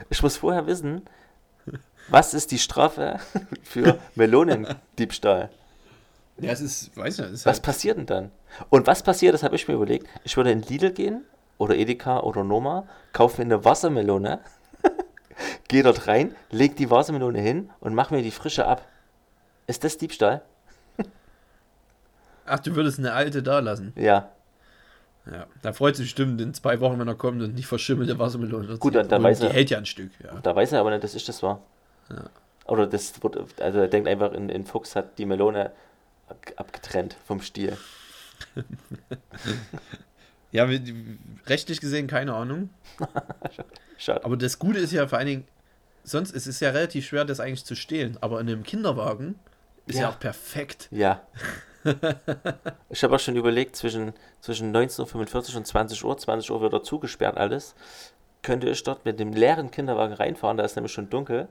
[0.09, 1.03] ich muss vorher wissen,
[2.09, 3.19] was ist die Strafe
[3.63, 5.49] für Melonendiebstahl?
[6.39, 8.31] Ja, es ist, weiß nicht, ist Was halt, passiert denn dann?
[8.69, 10.07] Und was passiert, das habe ich mir überlegt.
[10.23, 11.23] Ich würde in Lidl gehen
[11.57, 14.39] oder Edeka oder Noma, kaufe mir eine Wassermelone,
[15.67, 18.85] gehe dort rein, leg die Wassermelone hin und mache mir die frische ab.
[19.67, 20.41] Ist das Diebstahl?
[22.45, 23.93] ach, du würdest eine alte da lassen.
[23.95, 24.31] Ja.
[25.29, 28.77] Ja, da freut sich bestimmt in zwei Wochen, wenn er kommt und nicht verschimmelte Wassermelone.
[28.77, 30.39] Gut, dann- dann weiß Die er- hält ja ein Stück, ja.
[30.41, 31.61] Da weiß er aber nicht, dass ich das war.
[32.09, 32.29] Ja.
[32.65, 35.71] Oder das wurde, also er denkt einfach, in, in Fuchs hat die Melone
[36.29, 37.75] ab- abgetrennt vom Stiel.
[40.51, 40.65] Ja,
[41.47, 42.69] rechtlich gesehen keine Ahnung.
[43.97, 44.23] Schade.
[44.25, 45.47] Aber das Gute ist ja vor allen Dingen,
[46.03, 48.17] sonst ist es ja relativ schwer, das eigentlich zu stehlen.
[48.21, 49.35] Aber in einem Kinderwagen
[49.85, 50.09] ist ja, Ja.
[50.09, 50.87] auch perfekt.
[50.91, 51.21] Ja.
[52.89, 56.83] ich habe auch schon überlegt, zwischen, zwischen 19.45 und 20 Uhr, 20 Uhr wird er
[56.83, 57.75] zugesperrt alles,
[58.41, 61.47] könnte ich dort mit dem leeren Kinderwagen reinfahren, da ist nämlich schon dunkel,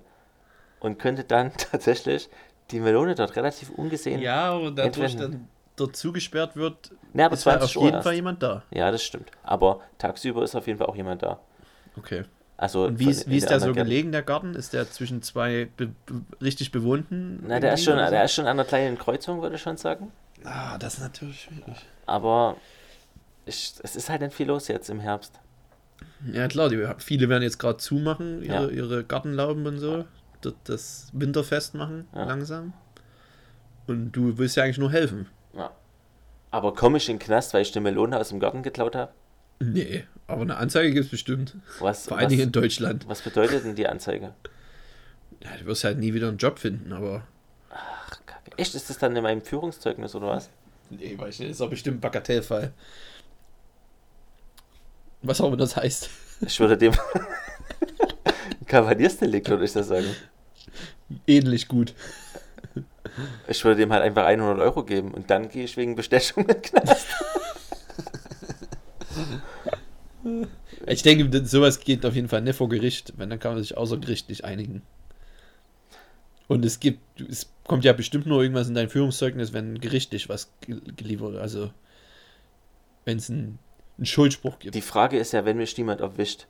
[0.81, 2.29] und könnte dann tatsächlich
[2.71, 4.21] die Melone dort relativ ungesehen.
[4.21, 5.33] Ja, aber dadurch Entwenden.
[5.33, 8.05] dann dort zugesperrt wird, aber ist halt 20 auf Uhr jeden erst.
[8.05, 8.63] Fall jemand da.
[8.71, 9.31] Ja, das stimmt.
[9.43, 11.39] Aber tagsüber ist auf jeden Fall auch jemand da.
[11.97, 12.25] Okay.
[12.59, 14.55] Also Und wie ist, wie ist der so gelegen, der Garten?
[14.55, 15.90] Ist der zwischen zwei be
[16.40, 17.45] richtig bewohnten?
[17.47, 18.11] Na, der ist, schon, so?
[18.11, 20.11] der ist schon an einer kleinen Kreuzung, würde ich schon sagen.
[20.45, 21.85] Ah, das ist natürlich schwierig.
[22.07, 22.57] Aber
[23.45, 25.38] ich, es ist halt nicht viel los jetzt im Herbst.
[26.33, 28.69] Ja, klar, die, viele werden jetzt gerade zumachen, ihre, Ja.
[28.69, 30.05] ihre Gartenlauben und so.
[30.40, 32.25] Dort das Winterfest machen, Ja.
[32.25, 32.73] langsam.
[33.87, 35.27] Und du willst ja eigentlich nur helfen.
[35.55, 35.71] Ja.
[36.51, 39.12] Aber komme ich in den Knast, weil ich eine Melone aus dem Garten geklaut habe?
[39.59, 41.57] Nee, aber eine Anzeige gibt es bestimmt.
[41.79, 43.07] Was, Vor allen Dingen in Deutschland.
[43.09, 44.35] was bedeutet denn die Anzeige?
[45.43, 47.27] Ja, du wirst halt nie wieder einen Job finden, aber.
[47.71, 48.51] Ach, Kacke.
[48.57, 50.51] Echt, ist das dann in meinem Führungszeugnis oder was?
[50.91, 51.51] Nee, weiß ich nicht.
[51.51, 52.73] Ist doch bestimmt ein Bagatellfall.
[55.23, 56.11] Was auch immer das heißt.
[56.41, 56.93] Ich würde dem.
[58.67, 60.07] Kavaliersdelikt, würde ich das sagen.
[61.27, 61.95] Ähnlich gut.
[63.49, 66.49] Ich würde dem halt einfach 100 Euro geben und dann gehe ich wegen Bestechung in
[66.49, 67.07] den Knast.
[70.97, 73.77] Ich denke, sowas geht auf jeden Fall nicht vor Gericht, wenn dann kann man sich
[73.77, 74.81] außergerichtlich einigen.
[76.49, 80.51] Und es gibt, es kommt ja bestimmt nur irgendwas in dein Führungszeugnis, wenn gerichtlich was
[80.63, 81.71] ge- geliefert, also
[83.05, 83.59] wenn es einen,
[83.99, 84.75] einen Schuldspruch gibt.
[84.75, 86.47] Die Frage ist ja, wenn mich niemand erwischt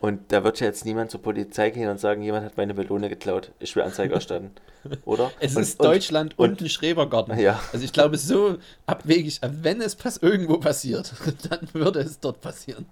[0.00, 3.08] und da wird ja jetzt niemand zur Polizei gehen und sagen, jemand hat meine Melone
[3.08, 3.52] geklaut.
[3.60, 4.50] Ich will Anzeige erstatten.
[5.04, 5.30] Oder?
[5.40, 7.38] es und, ist Deutschland und, und- ein Schrebergarten.
[7.38, 7.60] Ja.
[7.72, 11.12] Also ich glaube, so abwegig, wenn es pass irgendwo passiert,
[11.50, 12.86] dann würde es dort passieren.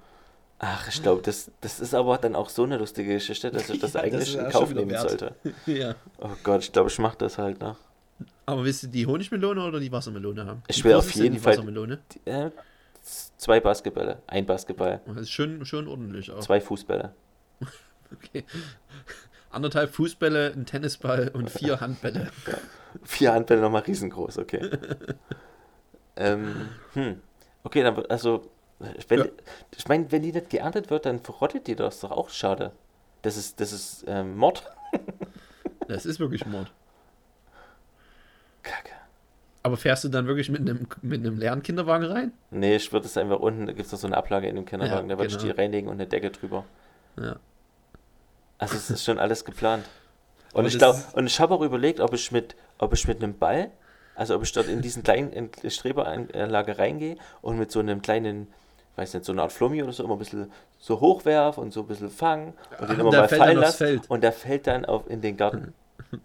[0.64, 3.81] Ach, ich glaube, das, das ist aber dann auch so eine lustige Geschichte, dass ich
[3.81, 5.09] das Ja, das eigentlich ist in Kauf nehmen wert.
[5.11, 5.35] sollte.
[5.66, 5.96] ja.
[6.20, 7.75] Oh Gott, ich glaube, ich mache das halt, ne?
[8.46, 10.62] Aber willst du die Honigmelone oder die Wassermelone haben?
[10.68, 11.98] Ich will auf jeden die Fall- Wassermelone?
[12.12, 12.51] Die, äh,
[13.03, 16.40] zwei Basketbälle, ein Basketball, Das ist schön, schön ordentlich auch.
[16.40, 17.12] zwei Fußbälle.
[18.14, 18.44] Okay.
[19.51, 22.31] Anderthalb Fußbälle, ein Tennisball und vier Handbälle.
[23.05, 24.70] Vier Handbälle nochmal riesengroß, okay.
[26.16, 27.20] ähm, hm.
[27.64, 28.51] Okay, dann, also,
[29.09, 29.25] wenn, Ja.
[29.77, 32.73] ich meine, wenn die nicht geerntet wird, dann verrottet die das doch auch schade.
[33.23, 34.64] Das ist, das ist ähm, Mord.
[35.88, 36.71] Das ist wirklich Mord.
[38.62, 38.92] Kacke.
[39.64, 42.33] Aber fährst du dann wirklich mit einem, mit einem leeren Kinderwagen rein?
[42.51, 44.64] Nee, ich würde es einfach unten, da gibt es noch so eine Ablage in dem
[44.64, 45.57] Kinderwagen, Ja, da würde ich die genau.
[45.61, 46.64] reinlegen und eine Decke drüber.
[47.21, 47.37] Ja.
[48.59, 49.85] Also es ist schon alles geplant.
[50.53, 53.38] Und ich glaube, und ich habe auch überlegt, ob ich mit, ob ich mit einem
[53.38, 53.71] Ball,
[54.14, 58.49] also ob ich dort in diesen kleinen in Streberanlage reingehe und mit so einem kleinen,
[58.96, 61.81] weiß nicht, so eine Art Flummi oder so immer ein bisschen so hochwerf und so
[61.83, 64.11] ein bisschen fangen und den Ah, immer der mal fällt dann fallen aufs lasse Feld.
[64.11, 65.74] und der fällt dann auf in den Garten.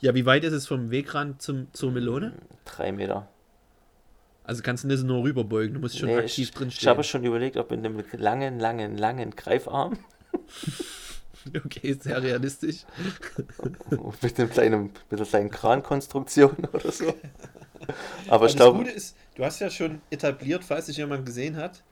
[0.00, 2.34] Ja, wie weit ist es vom Wegrand zum, zur Melone?
[2.64, 3.26] Drei Meter.
[4.44, 7.02] Also kannst du nicht nur rüberbeugen, du musst schon Nee, aktiv ich, drin ich habe
[7.02, 9.98] schon überlegt, ob mit einem langen, langen, langen Greifarm
[11.64, 12.84] Okay, ist sehr realistisch.
[14.22, 17.14] mit einem kleinen, mit einer kleinen Krankonstruktion oder so.
[18.28, 21.56] Aber ich das glaube, Gute ist, du hast ja schon etabliert, falls dich jemand gesehen
[21.56, 21.82] hat,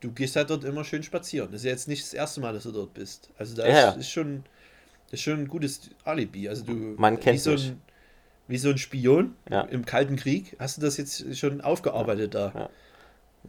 [0.00, 1.48] du gehst halt dort immer schön spazieren.
[1.52, 3.30] Das ist ja jetzt nicht das erste Mal, dass du dort bist.
[3.38, 3.90] Also da Ja.
[3.90, 4.44] ist, ist schon
[5.10, 6.48] das ist schon ein gutes Alibi.
[6.48, 7.80] Also du Man kennt wie so ein,
[8.46, 9.62] wie so ein Spion Ja.
[9.62, 12.52] im Kalten Krieg, hast du das jetzt schon aufgearbeitet da.
[12.54, 12.70] Ja.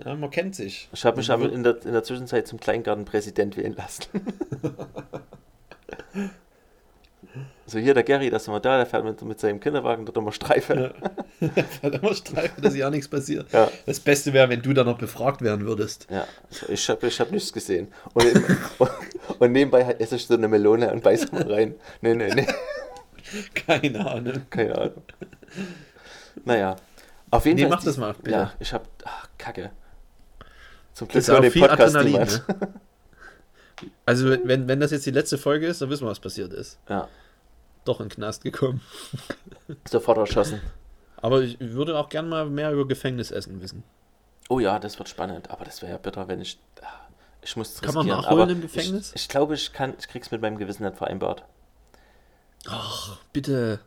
[0.06, 0.88] Ja, man kennt sich.
[0.94, 4.06] ich habe mich Also aber in der, in der Zwischenzeit zum Kleingartenpräsident wählen lassen.
[7.66, 10.18] so hier der Gary, das ist immer da, der fährt mit, mit seinem Kinderwagen dort
[10.18, 10.94] immer Streife.
[11.82, 13.52] Hat immer Streifen, dass ja nichts passiert.
[13.54, 13.70] Ja.
[13.86, 16.08] Das Beste wäre, wenn du dann noch befragt werden würdest.
[16.10, 17.88] Ja, also ich habe ich hab nichts gesehen.
[18.14, 18.58] Und, im,
[19.40, 21.76] und nebenbei esse ich so eine Melone und beiß mal rein.
[22.02, 22.48] Nee, nee, nee,
[23.68, 24.42] Keine Ahnung.
[24.50, 25.04] keine Ahnung.
[26.44, 26.76] Naja,
[27.30, 27.72] auf jeden Nee, Fall.
[27.72, 28.32] mach das mal, bitte.
[28.32, 29.72] Ja, ich hab, ach, kacke.
[30.94, 32.74] Zum Glück Das ist auch den viel Podcast Adrenalin, ne?
[34.06, 36.80] Also, wenn, wenn das jetzt die letzte Folge ist, dann wissen wir, was passiert ist.
[36.90, 37.08] Ja,
[37.86, 38.82] Doch in den Knast gekommen.
[39.90, 40.62] sofort erschossen.
[41.18, 43.84] Aber ich würde auch gern mal mehr über Gefängnisessen wissen.
[44.50, 46.60] Oh ja, das wird spannend, aber das wäre ja bitter, wenn ich.
[46.82, 46.88] ah,
[47.42, 49.10] Ich muss es Kann man riskieren, nachholen aber im Gefängnis?
[49.16, 51.44] Ich, ich glaube, ich kann, ich krieg's mit meinem Gewissen nicht vereinbart.
[52.68, 53.80] Ach, bitte.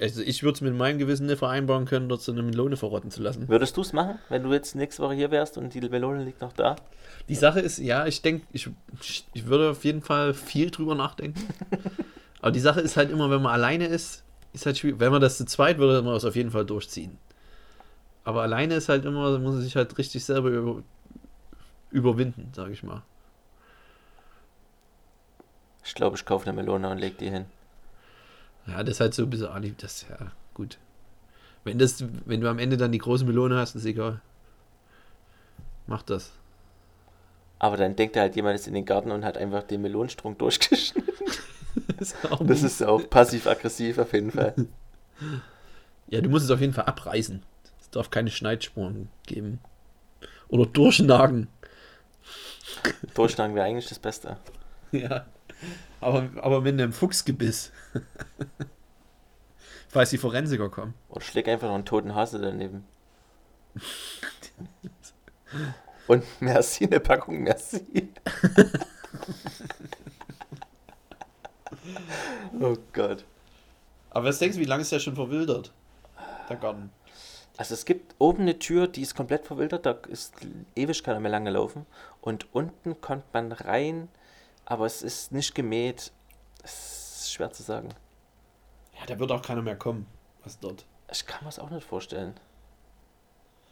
[0.00, 3.10] Also ich würde es mit meinem Gewissen nicht vereinbaren können, dort so eine Melone verrotten
[3.10, 3.48] zu lassen.
[3.48, 6.40] Würdest du es machen, wenn du jetzt nächste Woche hier wärst und die Melone liegt
[6.40, 6.76] noch da?
[7.28, 8.68] Die Sache ist, ja, ich denke, ich,
[9.32, 11.40] ich würde auf jeden Fall viel drüber nachdenken.
[12.40, 15.00] Aber die Sache ist halt immer, wenn man alleine ist, ist halt schwierig.
[15.00, 17.18] Wenn man das zu zweit würde, man das auf jeden Fall durchziehen.
[18.24, 20.82] Aber alleine ist halt immer, muss man sich halt richtig selber über,
[21.90, 23.02] überwinden, sage ich mal.
[25.84, 27.46] Ich glaube, ich kaufe eine Melone und leg die hin.
[28.66, 30.78] Ja, das ist halt so ein bisschen Ali, das ja gut.
[31.64, 34.20] Wenn das, wenn du am Ende dann die große Melone hast, ist egal.
[35.86, 36.32] Mach das.
[37.58, 41.12] Aber dann denkt halt jemand ist in den Garten und hat einfach den Melonenstrunk durchgeschnitten.
[41.96, 44.54] Das ist auch Das ist auch passiv-aggressiv auf jeden Fall.
[46.08, 47.42] ja, du musst es auf jeden Fall abreißen.
[47.80, 49.58] Es darf keine Schneidspuren geben.
[50.48, 51.48] Oder durchnagen.
[53.14, 54.36] Durchschlagen wäre eigentlich das Beste.
[54.92, 55.24] Ja.
[56.02, 57.72] Aber, aber mit einem Fuchsgebiss.
[59.88, 60.94] Falls die Forensiker kommen.
[61.08, 62.84] Oder schläg einfach noch einen toten Hase daneben.
[66.06, 68.08] Und merci, eine Packung merci.
[72.60, 73.24] oh Gott.
[74.10, 75.72] Aber was denkst du, wie lange ist der schon verwildert?
[76.48, 76.90] der Garten.
[77.56, 80.34] Also es gibt oben eine Tür, die ist komplett verwildert, da ist
[80.74, 81.86] ewig keiner mehr lang gelaufen.
[82.20, 84.08] Und unten kommt man rein,
[84.64, 86.12] aber es ist nicht gemäht.
[86.62, 87.88] Es ist schwer zu sagen.
[88.98, 90.06] Ja, da wird auch keiner mehr kommen.
[90.44, 90.84] Was dort?
[91.10, 92.34] Ich kann mir es auch nicht vorstellen.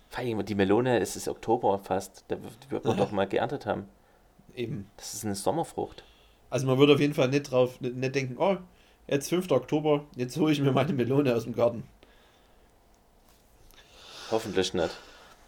[0.08, 2.24] Vor allem die Melone, es ist Oktober fast.
[2.28, 2.36] Da
[2.70, 3.88] wird- man doch mal geerntet haben.
[4.54, 4.90] Eben.
[4.96, 6.02] Das ist eine Sommerfrucht.
[6.50, 8.56] Also man würde auf jeden Fall nicht drauf, nicht, nicht denken, oh,
[9.06, 9.50] jetzt 5.
[9.52, 11.84] Oktober, jetzt hole ich mir meine Melone aus dem Garten.
[14.30, 14.90] Hoffentlich nicht.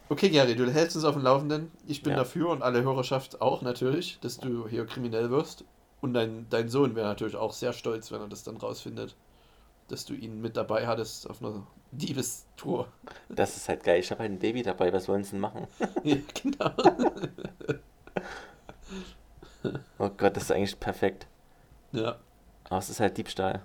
[0.09, 1.71] Okay, Gary, du hältst uns auf dem Laufenden.
[1.87, 2.19] Ich bin Ja.
[2.19, 5.65] dafür und alle Hörerschaft auch natürlich, dass du hier kriminell wirst.
[6.01, 9.15] Und dein, dein Sohn wäre natürlich auch sehr stolz, wenn er das dann rausfindet,
[9.89, 12.89] dass du ihn mit dabei hattest auf einer Diebestour.
[13.29, 14.01] Das ist halt geil.
[14.01, 14.93] Ich habe halt ein Baby dabei.
[14.93, 15.67] Was wollen sie denn machen?
[16.05, 16.73] ja, genau.
[19.99, 21.27] Oh Gott, das ist eigentlich perfekt.
[21.93, 22.17] Ja,
[22.69, 23.63] Aber es ist halt Diebstahl.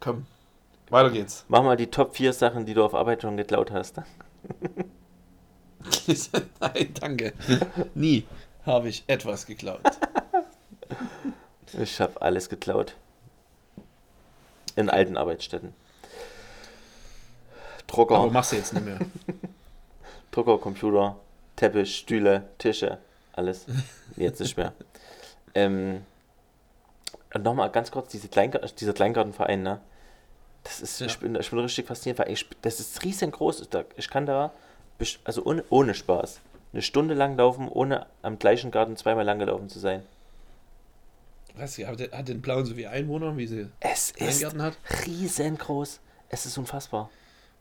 [0.00, 0.26] komm.
[0.92, 1.44] Weiter geht's.
[1.48, 3.96] Mach mal die Top 4 Sachen, die du auf Arbeit schon geklaut hast.
[6.60, 7.32] Nein, danke.
[7.94, 8.26] Nie
[8.66, 9.80] habe ich etwas geklaut.
[11.80, 12.94] Ich habe alles geklaut.
[14.76, 15.72] In alten Arbeitsstätten.
[17.86, 18.98] Drucker, Aber machst du jetzt nicht mehr.
[20.30, 21.16] Drucker, Computer,
[21.56, 22.98] Teppich, Stühle, Tische,
[23.32, 23.66] alles.
[24.16, 24.72] Jetzt nicht mehr.
[25.54, 26.02] ähm,
[27.34, 29.80] und nochmal ganz kurz, diese Kleingar dieser Kleingartenverein, ne?
[30.64, 31.06] Das ist, Ja.
[31.06, 33.68] ich, bin, ich bin richtig fasziniert, weil ich, das ist riesengroß.
[33.96, 34.52] Ich kann da,
[35.24, 36.40] also ohne, ohne Spaß,
[36.72, 40.02] eine Stunde lang laufen, ohne am gleichen Garten zweimal lang gelaufen zu sein.
[41.54, 44.78] Was, hat, hat den blauen so wie Einwohner, wie sie Es Garten hat?
[45.06, 46.00] riesengroß.
[46.30, 47.10] Es ist unfassbar.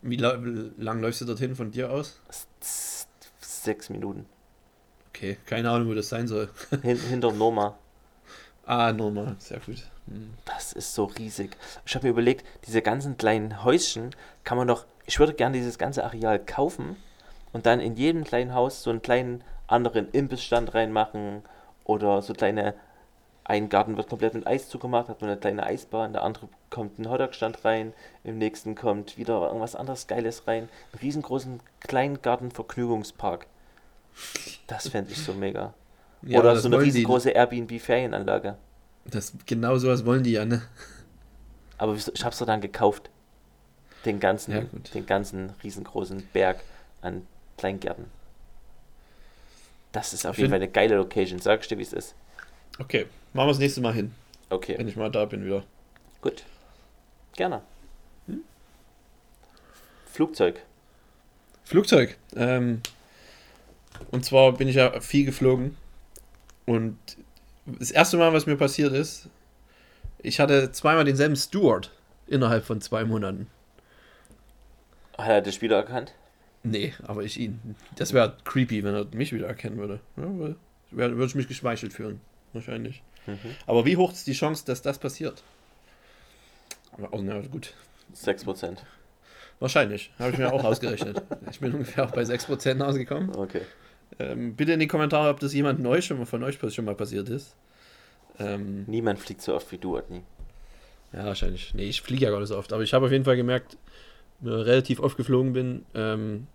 [0.02, 0.40] Wie la
[0.78, 2.20] lang läufst du dorthin von dir aus?
[3.42, 4.26] Sechs Minuten.
[5.10, 6.50] Okay, keine Ahnung, wo das sein soll.
[6.82, 7.78] Hin, hinter Norma.
[8.66, 9.84] Ah, normal, sehr gut.
[10.08, 10.34] Hm.
[10.46, 11.58] Das ist so riesig.
[11.86, 14.86] Ich habe mir überlegt, diese ganzen kleinen Häuschen kann man doch.
[15.06, 16.96] Ich würde gerne dieses ganze Areal kaufen
[17.54, 21.42] und dann in jedem kleinen Haus so einen kleinen anderen Imbissstand reinmachen
[21.86, 22.76] oder so kleine.
[23.44, 27.00] Ein Garten wird komplett mit Eis zugemacht, hat man eine kleine Eisbahn, der andere kommt
[27.00, 27.94] ein Hotdog-Stand rein,
[28.24, 30.70] im nächsten kommt wieder irgendwas anderes Geiles rein.
[30.94, 33.48] Einen riesengroßen Kleingarten-Vergnügungspark.
[34.68, 35.74] Das fände ich so mega.
[36.24, 38.58] Ja, oder so eine riesengroße Airbnb-Ferienanlage.
[39.06, 40.62] Das, genau sowas wollen die ja, ne?
[41.78, 43.10] Aber ich hab's doch dann gekauft.
[44.06, 44.62] Den ganzen, Ja,
[44.94, 46.60] den ganzen riesengroßen Berg
[47.02, 47.26] an
[47.58, 48.06] Kleingärten.
[49.92, 51.40] Das ist auf Ich jeden Fall eine geile Location.
[51.40, 52.16] Sag ich dir, wie es ist.
[52.80, 54.14] Okay, machen wir das nächste Mal hin,
[54.50, 55.64] Okay, wenn ich mal da bin wieder.
[56.22, 56.44] gut.
[57.36, 57.62] Gerne.
[60.12, 60.62] Flugzeug.
[61.64, 62.18] Flugzeug.
[62.36, 62.82] Ähm,
[64.12, 65.78] und zwar bin ich ja viel geflogen.
[66.66, 66.98] Und
[67.66, 69.30] das erste Mal, was mir passiert ist,
[70.20, 71.92] ich hatte zweimal denselben Steward
[72.28, 73.48] innerhalb von zwei Monaten.
[75.18, 76.14] Hat er das Spieler erkannt?
[76.64, 77.76] Nee, aber ich ihn.
[77.96, 80.00] Das wäre creepy, wenn er mich wieder erkennen würde.
[80.16, 80.58] Ja,
[80.92, 82.22] würde ich mich geschmeichelt fühlen.
[82.54, 83.02] Wahrscheinlich.
[83.26, 83.56] Mhm.
[83.66, 85.44] Aber wie hoch ist die Chance, dass das passiert?
[87.12, 87.74] Oh, na gut.
[88.16, 88.78] 6%.
[89.60, 90.12] Wahrscheinlich.
[90.20, 91.22] Habe ich mir auch ausgerechnet.
[91.50, 93.34] Ich bin ungefähr auch bei 6% ausgekommen.
[93.36, 93.62] Okay.
[94.20, 96.96] Ähm, bitte in die Kommentare, ob das jemand neu schon mal von euch schon mal
[96.96, 97.56] passiert ist.
[98.40, 100.22] Ähm, Niemand fliegt so oft wie du, Otni.
[101.14, 101.74] ja, wahrscheinlich.
[101.74, 102.74] Nee, ich fliege ja gar nicht so oft.
[102.74, 103.78] Aber ich habe auf jeden Fall gemerkt,
[104.44, 106.48] relativ oft geflogen bin, ähm,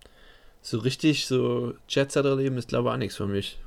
[0.61, 3.59] so richtig so Jet-Set-Erleben ist, glaube ich, auch nichts für mich.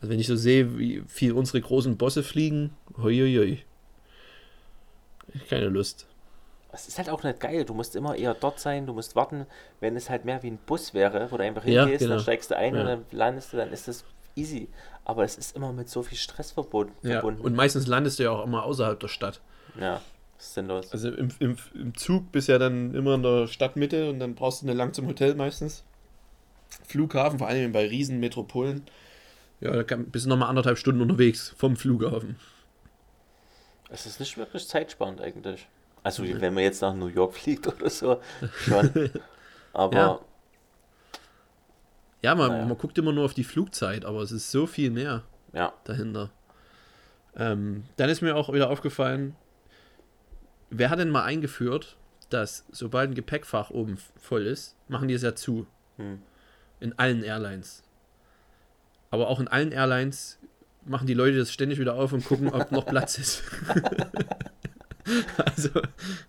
[0.00, 3.58] Also wenn ich so sehe, wie viel unsere großen Bosse fliegen, hoi,
[5.50, 6.06] Keine Lust.
[6.70, 7.64] Es ist halt auch nicht geil.
[7.64, 9.46] Du musst immer eher dort sein, du musst warten.
[9.80, 12.14] Wenn es halt mehr wie ein Bus wäre, wo du einfach Ja, hingehst, genau.
[12.14, 12.80] dann steigst du ein Ja.
[12.82, 14.04] und dann landest du, dann ist das
[14.36, 14.68] easy.
[15.04, 16.94] Aber es ist immer mit so viel Stress verbunden.
[17.08, 19.40] Ja, und meistens landest du ja auch immer außerhalb der Stadt.
[19.80, 20.00] ja
[20.38, 20.92] ist sinnlos.
[20.92, 24.36] Also im, im, im Zug bist du ja dann immer in der Stadtmitte und dann
[24.36, 25.82] brauchst du eine lang zum Hotel meistens.
[26.86, 28.82] Flughafen, vor allem bei Riesenmetropolen.
[29.60, 32.36] Ja, da kann, bist du nochmal anderthalb Stunden unterwegs vom Flughafen.
[33.90, 35.66] Es ist nicht wirklich zeitsparend eigentlich.
[36.02, 38.20] Also wenn man jetzt nach New York fliegt oder so,
[38.64, 39.10] schon.
[39.72, 40.20] Aber Ja.
[42.20, 42.66] Ja, man, Naja.
[42.66, 46.30] man guckt immer nur auf die Flugzeit, aber es ist so viel mehr ja, dahinter.
[47.36, 49.36] Ähm, dann ist mir auch wieder aufgefallen,
[50.70, 51.96] wer hat denn mal eingeführt,
[52.28, 55.66] dass sobald ein Gepäckfach oben voll ist, machen die es ja zu.
[55.96, 56.20] Hm.
[56.80, 57.82] In allen Airlines.
[59.10, 60.38] Aber auch in allen Airlines
[60.84, 63.42] machen die Leute das ständig wieder auf und gucken, ob noch Platz ist.
[65.44, 65.68] also,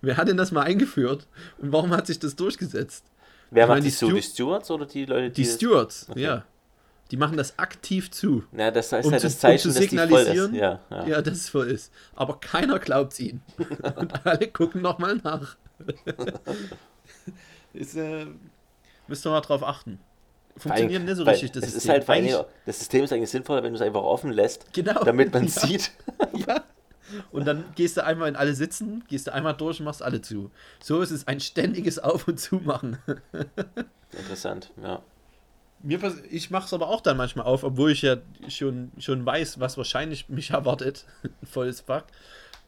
[0.00, 1.26] wer hat denn das mal eingeführt
[1.58, 3.04] und warum hat sich das durchgesetzt?
[3.50, 3.96] wer Ich macht meine, die die?
[3.96, 6.20] Stew- Die Stewards oder die Leute, Die das- Stewards, Okay.
[6.22, 6.44] ja.
[7.10, 8.44] Die machen das aktiv zu.
[8.56, 10.08] Ja, das heißt um halt zu- das um Zeichen, zu dass die voll ist.
[10.28, 11.06] signalisieren, Ja, ja.
[11.08, 11.92] Ja, dass es voll ist.
[12.14, 13.42] Aber keiner glaubt ihnen.
[13.96, 15.56] und alle gucken nochmal nach.
[17.72, 18.26] ist, äh,
[19.08, 19.98] müsst ihr mal drauf achten.
[20.56, 21.96] Funktioniert nicht so richtig, das es System.
[21.96, 25.02] Ist halt das System ist eigentlich sinnvoller, wenn du es einfach offen lässt, Genau.
[25.04, 25.48] damit man Ja.
[25.50, 25.90] sieht.
[26.34, 26.62] Ja.
[27.30, 30.20] Und dann gehst du einmal in alle sitzen, gehst du einmal durch und machst alle
[30.20, 30.50] zu.
[30.82, 32.98] So ist es ein ständiges Auf- und Zumachen.
[34.12, 35.02] Interessant, ja.
[35.82, 35.98] Mir
[36.30, 38.18] ich mache es aber auch dann manchmal auf, obwohl ich ja
[38.48, 41.06] schon, schon weiß, was wahrscheinlich mich erwartet.
[41.22, 42.04] Ein volles Pack.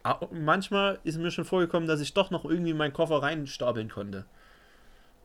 [0.02, 3.90] Aber manchmal ist mir schon vorgekommen, dass ich doch noch irgendwie in meinen Koffer reinstapeln
[3.90, 4.24] konnte.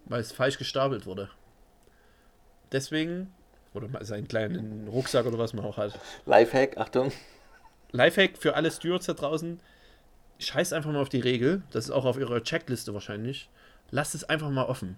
[0.05, 1.29] Weil es falsch gestapelt wurde.
[2.71, 3.33] Deswegen,
[3.73, 5.97] oder mal seinen kleinen Rucksack oder was man auch hat.
[6.25, 7.11] Lifehack, Achtung.
[7.91, 9.59] Lifehack für alle Stewards da draußen.
[10.39, 11.63] Scheißt einfach mal auf die Regel.
[11.71, 13.49] Das ist auch auf ihrer Checkliste wahrscheinlich.
[13.91, 14.97] Lasst es einfach mal offen.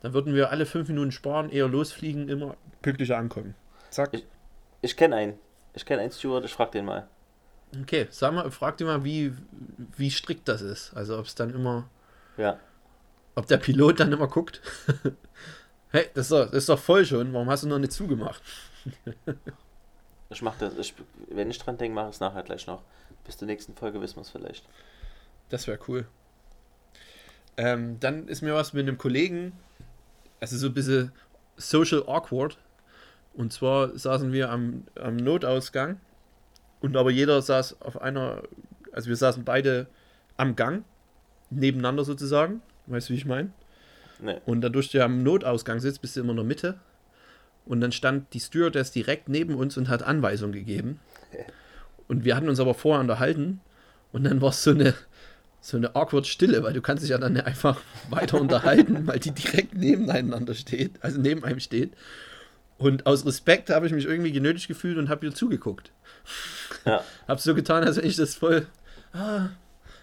[0.00, 3.54] Dann würden wir alle fünf Minuten sparen, eher losfliegen, immer pünktlicher ankommen.
[3.90, 4.10] Zack.
[4.12, 4.26] Ich-
[4.80, 5.38] Ich kenne einen.
[5.74, 7.08] Ich kenne einen Steward, ich frag den mal.
[7.82, 9.32] Okay, sag mal, frag dir mal, wie,
[9.96, 10.94] wie strikt das ist.
[10.94, 11.88] Also ob es dann immer,
[12.36, 12.58] Ja.
[13.34, 14.60] ob der Pilot dann immer guckt.
[15.90, 17.32] hey, das ist, doch, das ist doch voll schon.
[17.32, 18.40] Warum hast du noch nicht zugemacht?
[20.30, 20.76] Ich mach das.
[20.76, 20.94] Ich,
[21.28, 22.82] wenn ich dran denke, mache ich es nachher gleich noch.
[23.24, 24.64] Bis zur nächsten Folge wissen wir es vielleicht.
[25.48, 26.06] Das wäre cool.
[27.56, 29.52] Ähm, dann ist mir was mit einem Kollegen,
[30.40, 31.12] also so ein bisschen
[31.56, 32.58] social awkward.
[33.34, 36.00] Und zwar saßen wir am, am Notausgang
[36.80, 38.42] und aber jeder saß auf einer,
[38.92, 39.86] also wir saßen beide
[40.36, 40.84] am Gang,
[41.50, 42.62] nebeneinander sozusagen.
[42.86, 43.50] Weißt du, wie ich meine?
[44.20, 44.40] Ne.
[44.46, 46.80] Und dadurch, du am Notausgang sitzt, bist du immer in der Mitte.
[47.68, 51.00] Und dann stand die Stewardess direkt neben uns und hat Anweisungen gegeben.
[52.08, 53.60] Und wir hatten uns aber vorher unterhalten.
[54.10, 54.94] Und dann war es so eine,
[55.60, 57.78] so eine awkward Stille, weil du kannst dich ja dann einfach
[58.08, 61.92] weiter unterhalten, weil die direkt nebeneinander steht, also neben einem steht.
[62.78, 65.92] Und aus Respekt habe ich mich irgendwie genötigt gefühlt und habe ihr zugeguckt.
[66.86, 67.04] Ja.
[67.28, 68.66] Hab so getan, als wenn ich das voll.
[69.12, 69.48] Ah,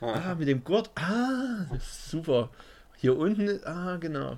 [0.02, 0.92] ah, mit dem Gurt.
[0.96, 2.50] Ah, super.
[2.98, 4.38] Hier unten, ah, genau.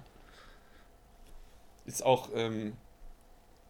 [1.86, 2.74] Ist auch ähm,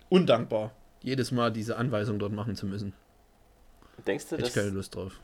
[0.10, 2.94] undankbar, jedes Mal diese Anweisung dort machen zu müssen.
[4.06, 4.50] Denkst du, Hätte das.
[4.50, 5.20] ich keine Lust drauf.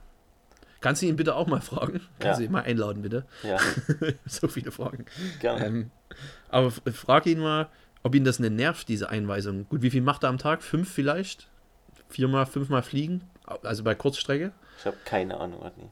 [0.82, 2.02] Kannst du ihn bitte auch mal fragen?
[2.20, 2.48] Kannst du Ja.
[2.48, 3.26] ihn mal einladen, bitte?
[3.44, 3.58] Ja,
[4.26, 5.06] so viele Fragen.
[5.40, 5.66] gerne.
[5.66, 5.92] Ähm,
[6.50, 7.70] aber frag ihn mal,
[8.04, 9.68] ob ihn das nicht nervt, diese Einweisung.
[9.70, 10.62] Gut, wie viel macht er am Tag?
[10.62, 11.48] Fünf vielleicht?
[12.10, 13.22] Viermal, fünfmal fliegen?
[13.64, 14.52] Also bei Kurzstrecke?
[14.80, 15.90] Ich habe keine Ahnung, Adni.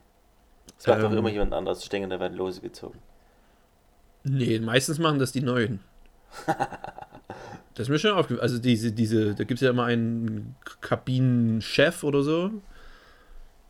[0.77, 1.17] Es macht doch Ähm.
[1.19, 1.81] immer jemand anders.
[1.83, 2.99] Ich denke, da werden Lose gezogen.
[4.23, 5.79] Nee, meistens machen das die Neuen.
[7.73, 8.43] Das ist mir schon aufgefallen.
[8.43, 12.51] Also diese, diese, da gibt es ja immer einen Kabinenchef oder so.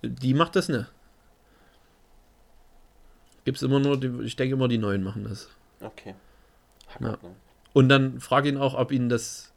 [0.02, 0.92] Die macht das nicht.
[3.46, 5.50] Gibt es immer nur, die, ich denke immer, die Neuen machen das.
[5.80, 6.16] Okay.
[7.00, 7.18] Ja.
[7.74, 9.54] Und dann frage ihn auch, ob ihn das,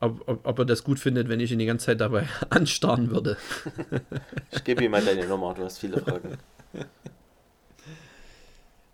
[0.00, 3.10] ob, ob, ob er das gut findet, wenn ich ihn die ganze Zeit dabei anstarren
[3.10, 3.36] würde.
[4.52, 6.38] Ich gebe ihm mal deine Nummer, du hast viele Fragen.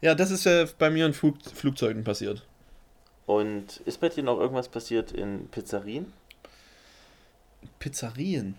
[0.01, 2.47] Ja, das ist äh, bei mir in Flug, Flugzeugen passiert.
[3.27, 6.13] Und ist bei dir noch irgendwas passiert in Pizzerien?
[7.79, 8.55] Pizzerien.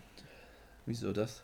[0.85, 1.41] Wieso das?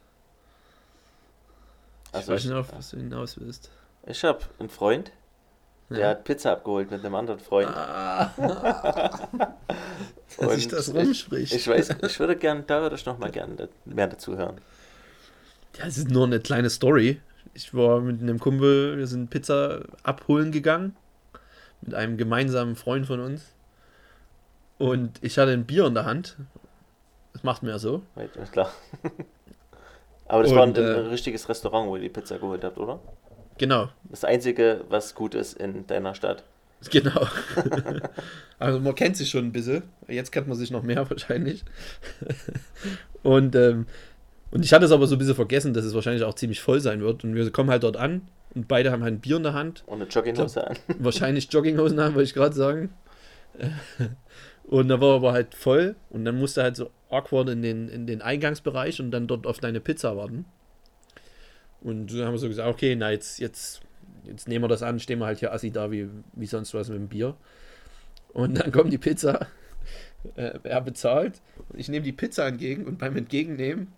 [2.12, 3.70] Also ich weiß ich, nicht, auf was du hinaus willst.
[4.06, 5.12] ich habe einen Freund,
[5.90, 6.08] der Ja.
[6.10, 7.70] hat Pizza abgeholt mit einem anderen Freund.
[7.70, 8.32] Ah.
[10.40, 11.54] Dass sich das ich- rumspricht.
[11.54, 14.60] Ich weiß, ich würde gern, da würde ich noch mal gerne mehr dazu hören.
[15.78, 17.22] Ja, es ist nur eine kleine Story.
[17.54, 20.96] Ich war mit einem Kumpel, wir sind Pizza abholen gegangen.
[21.82, 23.54] Mit einem gemeinsamen Freund von uns.
[24.78, 26.38] Und ich hatte ein Bier in der Hand.
[27.34, 28.02] Das macht mir ja so.
[28.42, 28.72] Ist klar.
[30.28, 32.78] Aber das war ein, Und, äh, ein richtiges Restaurant, wo ihr die Pizza geholt habt,
[32.78, 33.00] oder?
[33.58, 36.44] Genau, Das Einzige, was gut ist in deiner Stadt.
[36.92, 37.26] genau.
[38.60, 39.84] also man kennt sich schon ein bisschen.
[40.08, 41.64] Jetzt kennt man sich noch mehr wahrscheinlich.
[43.24, 43.88] Und, ähm,
[44.52, 46.80] und ich hatte es aber so ein bisschen vergessen, dass es wahrscheinlich auch ziemlich voll
[46.80, 47.24] sein wird.
[47.24, 48.22] Und wir kommen halt dort an
[48.56, 49.84] und beide haben halt ein Bier in der Hand.
[49.88, 50.78] Und eine Jogginghose an.
[51.00, 52.90] wahrscheinlich Jogginghosen haben, wollte ich gerade sagen.
[54.68, 58.06] Und da war aber halt voll und dann musste halt so awkward in den, in
[58.06, 60.44] den Eingangsbereich und dann dort auf deine Pizza warten.
[61.80, 63.80] Und dann haben wir so gesagt, okay, na jetzt, jetzt,
[64.26, 66.90] jetzt nehmen wir das an, stehen wir halt hier assi da wie, wie sonst was
[66.90, 67.38] mit dem Bier.
[68.34, 69.48] Und dann kommt die Pizza,
[70.36, 73.94] äh, er bezahlt und ich nehme die Pizza entgegen und beim Entgegennehmen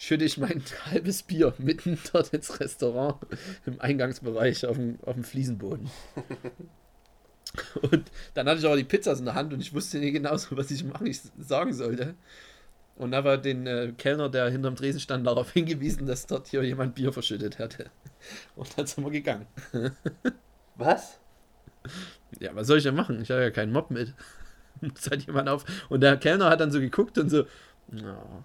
[0.00, 3.16] schütte ich mein halbes Bier mitten dort ins Restaurant
[3.66, 5.90] im Eingangsbereich auf dem, auf dem Fliesenboden.
[7.82, 10.30] Und dann hatte ich aber die Pizzas in der Hand und ich wusste nicht genau,
[10.32, 12.14] was ich machen, ich sagen sollte.
[12.96, 16.62] Und da war den äh, Kellner, der hinterm Tresen stand, darauf hingewiesen, dass dort hier
[16.62, 17.90] jemand Bier verschüttet hatte.
[18.56, 19.46] Und dann sind wir gegangen.
[20.76, 21.18] Was?
[22.38, 23.20] Ja, was soll ich denn machen?
[23.20, 24.14] Ich habe ja keinen Mob mit.
[24.80, 25.64] Muss halt jemand auf.
[25.88, 27.44] Und der Kellner hat dann so geguckt und so.
[27.90, 28.44] No.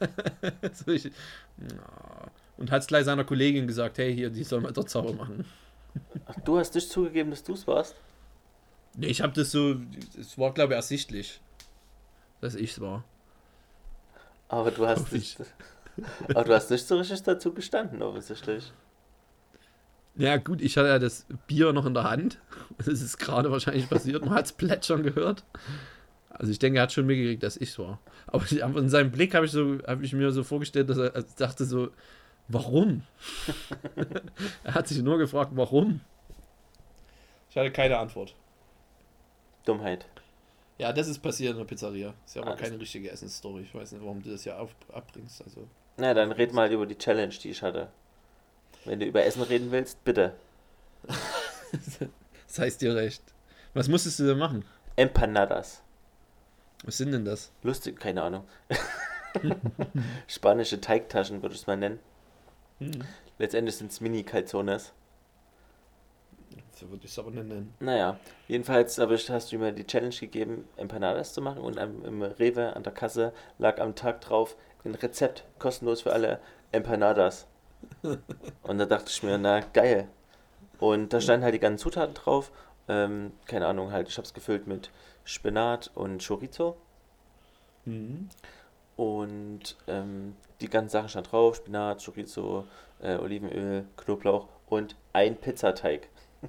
[0.72, 1.04] so ich,
[1.56, 2.30] no.
[2.56, 5.44] Und hat es gleich seiner Kollegin gesagt, hey, hier, die soll mal dort sauber machen.
[6.26, 7.94] Ach, du hast nicht zugegeben, dass du es warst?
[8.94, 9.76] Nee, ich habe das so,
[10.18, 11.40] es war glaube ich ersichtlich,
[12.40, 13.04] dass ich es war.
[14.48, 15.38] Aber du hast Hoffe nicht,
[16.28, 18.72] aber du hast nicht so richtig dazu gestanden, offensichtlich.
[20.14, 22.38] Ja gut, ich hatte ja das Bier noch in der Hand.
[22.78, 24.24] Das ist gerade wahrscheinlich passiert.
[24.24, 25.44] Man hat es plätschern gehört.
[26.34, 27.98] Also ich denke, er hat schon mitgekriegt, dass ich es war.
[28.26, 31.22] Aber ich, in seinem Blick habe ich, so, hab ich mir so vorgestellt, dass er
[31.36, 31.90] dachte so,
[32.48, 33.02] warum?
[34.64, 36.00] er hat sich nur gefragt, warum?
[37.50, 38.34] Ich hatte keine Antwort.
[39.64, 40.06] Dummheit.
[40.78, 42.14] Ja, das ist passiert in der Pizzeria.
[42.24, 43.62] Ist ja aber Alles keine richtige Essensstory.
[43.62, 45.42] Ich weiß nicht, warum du das ja auf, abbringst.
[45.44, 45.68] Also.
[45.98, 47.88] Na, dann red mal über die Challenge, die ich hatte.
[48.84, 50.34] Wenn du über Essen reden willst, bitte.
[52.48, 53.22] Das heißt dir recht.
[53.72, 54.62] Was musstest du denn machen?
[54.96, 55.81] Empanadas.
[56.84, 57.52] Was sind denn das?
[57.62, 58.44] Lustig, keine Ahnung.
[60.26, 62.00] Spanische Teigtaschen würde ich es mal nennen.
[62.78, 62.92] Hm.
[63.38, 64.92] Letztendlich sind es Mini-Calzones.
[66.74, 67.72] So würde ich es aber nicht nennen.
[67.80, 68.18] Naja,
[68.48, 72.22] jedenfalls aber ich- hast du mir die Challenge gegeben, Empanadas zu machen und am, im
[72.22, 76.40] Rewe an der Kasse lag am Tag drauf ein Rezept, kostenlos für alle
[76.72, 77.46] Empanadas.
[78.62, 80.08] Und da dachte ich mir, na geil.
[80.78, 82.50] Und da standen halt die ganzen Zutaten drauf.
[82.88, 84.90] Ähm, keine Ahnung, halt, ich habe es gefüllt mit
[85.24, 86.76] Spinat und Chorizo.
[87.84, 88.28] Mhm.
[88.96, 92.64] Und ähm, die ganzen Sachen standen drauf: Spinat, Chorizo,
[93.00, 96.08] äh, Olivenöl, Knoblauch und ein Pizzateig.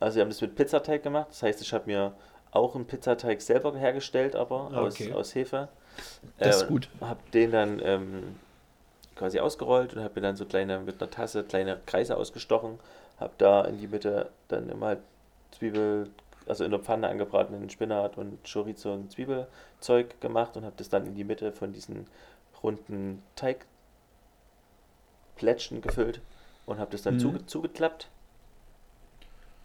[0.00, 1.28] also, wir haben das mit Pizzateig gemacht.
[1.30, 2.14] Das heißt, ich habe mir
[2.50, 5.12] auch einen Pizzateig selber hergestellt, aber Ah, aus, okay.
[5.12, 5.68] aus Hefe.
[6.38, 6.88] Das ist Äh, gut.
[7.00, 8.36] Habe den dann ähm,
[9.14, 12.78] quasi ausgerollt und habe mir dann so kleine, mit einer Tasse kleine Kreise ausgestochen.
[13.18, 14.98] Habe da in die Mitte dann immer halt
[15.52, 16.10] Zwiebel,
[16.46, 21.06] also in der Pfanne angebratenen Spinat und Chorizo und Zwiebelzeug gemacht und habe das dann
[21.06, 22.06] in die Mitte von diesen
[22.62, 23.22] runden
[25.34, 26.20] Teigplätschen gefüllt
[26.66, 27.20] und habe das dann Mhm.
[27.20, 28.08] zuge zugeklappt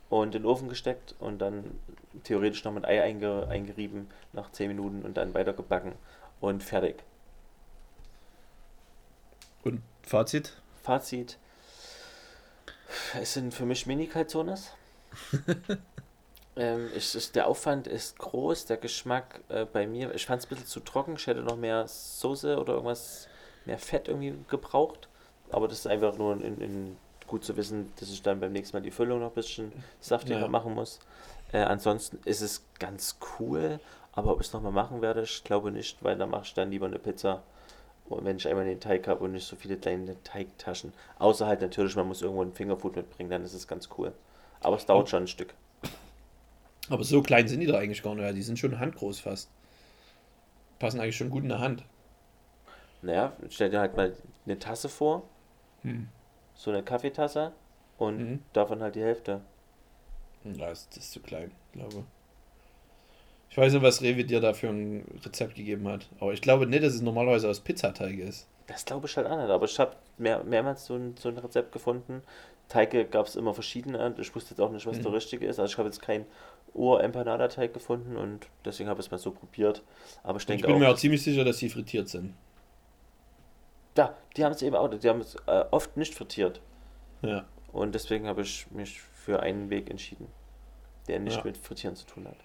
[0.10, 1.80] und in den Ofen gesteckt und dann
[2.24, 5.94] theoretisch noch mit Ei einge eingerieben nach 10 Minuten und dann weiter gebacken
[6.42, 7.04] und fertig.
[9.64, 10.54] Und Fazit?
[10.84, 11.38] Fazit.
[13.20, 14.72] Es sind für mich Mini-Calzones.
[16.56, 20.45] ähm, ich, ich, der Aufwand ist groß, der Geschmack äh, bei mir, ich fand es
[20.45, 21.16] ein bisschen zu trocken.
[21.16, 23.28] Ich hätte noch mehr Soße oder irgendwas,
[23.66, 25.08] mehr Fett irgendwie gebraucht.
[25.49, 26.97] Aber das ist einfach nur in, in,
[27.28, 29.72] gut zu wissen, dass ich dann beim nächsten Mal die Füllung noch ein bisschen
[30.02, 30.47] saftiger Ja.
[30.47, 30.99] machen muss.
[31.54, 33.80] Äh, ansonsten ist es ganz cool,
[34.14, 36.72] aber ob ich es nochmal machen werde, ich glaube nicht, weil dann mache ich dann
[36.72, 37.43] lieber eine Pizza.
[38.10, 40.91] Und wenn ich einmal den Teig habe und nicht so viele kleine Teigtaschen.
[41.18, 44.12] Außer halt natürlich, man muss irgendwo einen Fingerfood mitbringen, dann ist es ganz cool.
[44.60, 45.54] Aber es dauert schon ein Stück.
[46.92, 48.24] Aber so klein sind die da eigentlich gar nicht.
[48.24, 49.50] Ja, Die sind schon handgroß fast.
[50.80, 51.84] Passen eigentlich schon gut in der Hand.
[53.02, 54.14] Naja, stell dir halt mal
[54.46, 55.24] eine Tasse vor,
[55.84, 56.08] Hm.
[56.54, 57.52] so eine Kaffeetasse
[57.98, 58.39] und Mhm.
[58.54, 59.42] davon halt die Hälfte.
[60.44, 62.04] Ja, ist, das ist zu klein, glaube
[63.50, 63.58] ich.
[63.58, 66.08] weiß nicht, was Rewe dir da für ein Rezept gegeben hat.
[66.20, 68.48] Aber ich glaube nicht, dass es normalerweise aus Pizzateig ist.
[68.68, 71.38] Das glaube ich halt auch nicht, aber ich habe mehr, mehrmals so ein, so ein
[71.38, 72.22] Rezept gefunden.
[72.70, 75.16] Teige gab es immer verschiedene und ich wusste jetzt auch nicht, was der Mhm.
[75.16, 75.60] richtige ist.
[75.60, 76.26] Also ich habe jetzt keinen
[76.74, 79.84] Ur-Empanada-Teig gefunden und deswegen habe ich es mal so probiert.
[80.24, 82.34] Aber ich Ich denke bin mir auch, auch ziemlich sicher, dass sie frittiert sind.
[83.97, 86.61] ja, die haben es eben auch, die haben es äh, oft nicht frittiert.
[87.22, 87.45] Ja.
[87.72, 90.28] Und deswegen habe ich mich für einen Weg entschieden,
[91.07, 91.43] der nicht Ja.
[91.43, 92.38] mit Frittieren zu tun hat.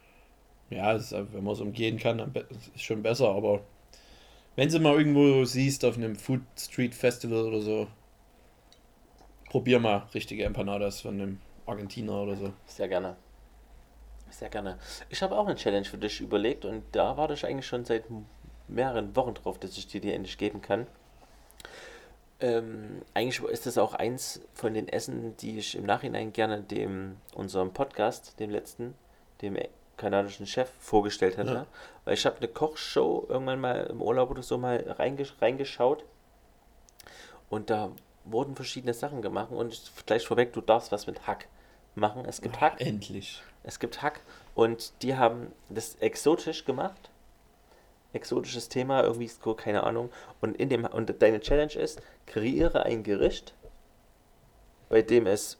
[0.70, 2.32] Ja, ist, wenn man es umgehen kann, dann
[2.74, 3.60] ist schon besser, aber
[4.56, 7.86] wenn du mal irgendwo siehst auf einem Food Street Festival oder so,
[9.50, 12.52] probier mal richtige Empanadas von einem Argentiner oder so.
[12.66, 13.16] Sehr gerne.
[14.30, 14.78] Sehr gerne.
[15.08, 18.04] Ich habe auch eine Challenge für dich überlegt und da warte ich eigentlich schon seit
[18.68, 20.86] mehreren Wochen drauf, dass ich dir die endlich geben kann.
[22.38, 27.16] Ähm, eigentlich ist das auch eins von den Essen, die ich im Nachhinein gerne dem
[27.34, 28.94] unserem Podcast, dem letzten,
[29.40, 29.56] dem
[29.96, 31.52] kanadischen Chef vorgestellt hätte.
[31.54, 31.66] Ja.
[32.04, 36.04] Weil ich habe eine Kochshow irgendwann mal im Urlaub oder so mal reingesch reingeschaut
[37.48, 37.90] und da
[38.24, 41.48] wurden verschiedene Sachen gemacht und ich- gleich vorweg, du darfst was mit Hack
[41.94, 42.26] machen.
[42.26, 42.80] Es gibt Hack.
[42.82, 43.42] Endlich.
[43.66, 44.20] Es gibt Hack
[44.54, 47.10] und die haben das exotisch gemacht.
[48.12, 50.10] Exotisches Thema, irgendwie keine Ahnung.
[50.40, 53.54] Und in dem und deine Challenge ist, kreiere ein Gericht,
[54.88, 55.58] bei dem es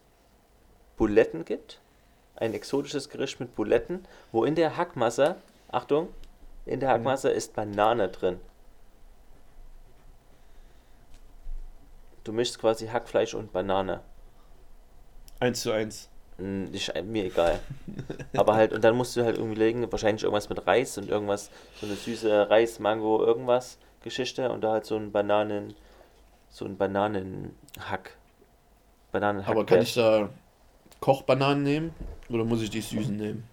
[0.97, 1.81] Buletten gibt.
[2.37, 5.37] Ein exotisches Gericht mit Buletten, wo in der Hackmasse,
[5.69, 6.09] Achtung,
[6.65, 8.41] in der Hackmasse ist Banane drin.
[12.23, 14.01] Du mischst quasi Hackfleisch und Banane.
[15.41, 16.09] Eins zu eins.
[16.39, 17.61] Hm, Ich, mir egal.
[18.37, 21.51] Aber halt, und dann musst du halt irgendwie legen, wahrscheinlich irgendwas mit Reis und irgendwas,
[21.81, 25.75] so eine süße Reis, Mango, irgendwas Geschichte und da halt so ein Bananen,
[26.49, 28.17] so ein Bananenhack.
[29.13, 30.29] Bananen Aber kann ich da
[31.01, 31.95] Kochbananen nehmen
[32.29, 33.49] oder muss ich die süßen nehmen?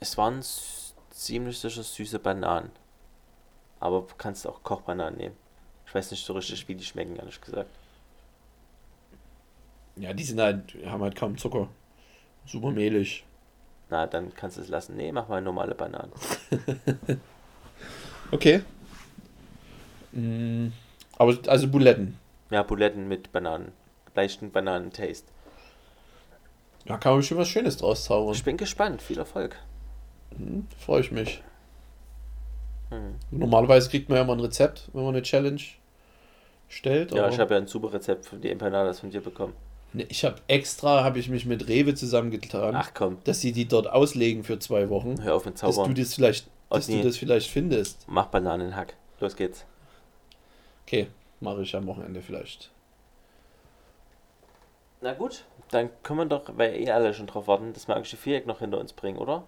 [0.00, 0.40] Es waren
[1.10, 2.70] ziemlich sicher süße Bananen.
[3.80, 5.36] Aber du kannst auch Kochbananen nehmen.
[5.86, 7.70] Ich weiß nicht so richtig, wie die schmecken, ehrlich gesagt.
[9.96, 11.68] Ja, die sind halt, haben halt kaum Zucker.
[12.46, 13.24] Super mehlig.
[13.90, 14.96] Na, dann kannst du es lassen.
[14.96, 16.12] Nee, mach mal normale Bananen.
[18.32, 18.62] Okay.
[20.12, 20.68] Mm,
[21.18, 22.18] aber also Buletten.
[22.50, 23.72] Ja, Buletten mit Bananen.
[24.14, 25.26] Leichten Bananentaste.
[26.86, 28.34] Da kann man bestimmt was Schönes draus zaubern.
[28.34, 29.02] Ich bin gespannt.
[29.02, 29.56] Viel Erfolg.
[30.36, 31.42] Hm, Freue ich mich.
[32.90, 33.16] Hm.
[33.30, 35.60] Normalerweise kriegt man ja mal ein Rezept, wenn man eine Challenge
[36.68, 37.12] stellt.
[37.12, 39.54] Ja, ich habe ja ein super Rezept für die Empanadas von dir bekommen.
[39.94, 43.66] Ne, ich habe extra, habe ich mich mit Rewe zusammengetan, Ach komm, dass sie die
[43.68, 45.22] dort auslegen für zwei Wochen.
[45.22, 45.94] hör auf mit Dass du Zaubern.
[45.94, 48.04] das vielleicht, dass du das vielleicht findest.
[48.08, 48.94] Mach Bananenhack.
[49.20, 49.64] Los geht's.
[50.86, 51.08] Okay,
[51.40, 52.70] mache ich am Wochenende vielleicht.
[55.00, 58.46] Na gut, dann können wir doch, weil eh alle schon drauf warten, das magische Viereck
[58.46, 59.44] noch hinter uns bringen, oder?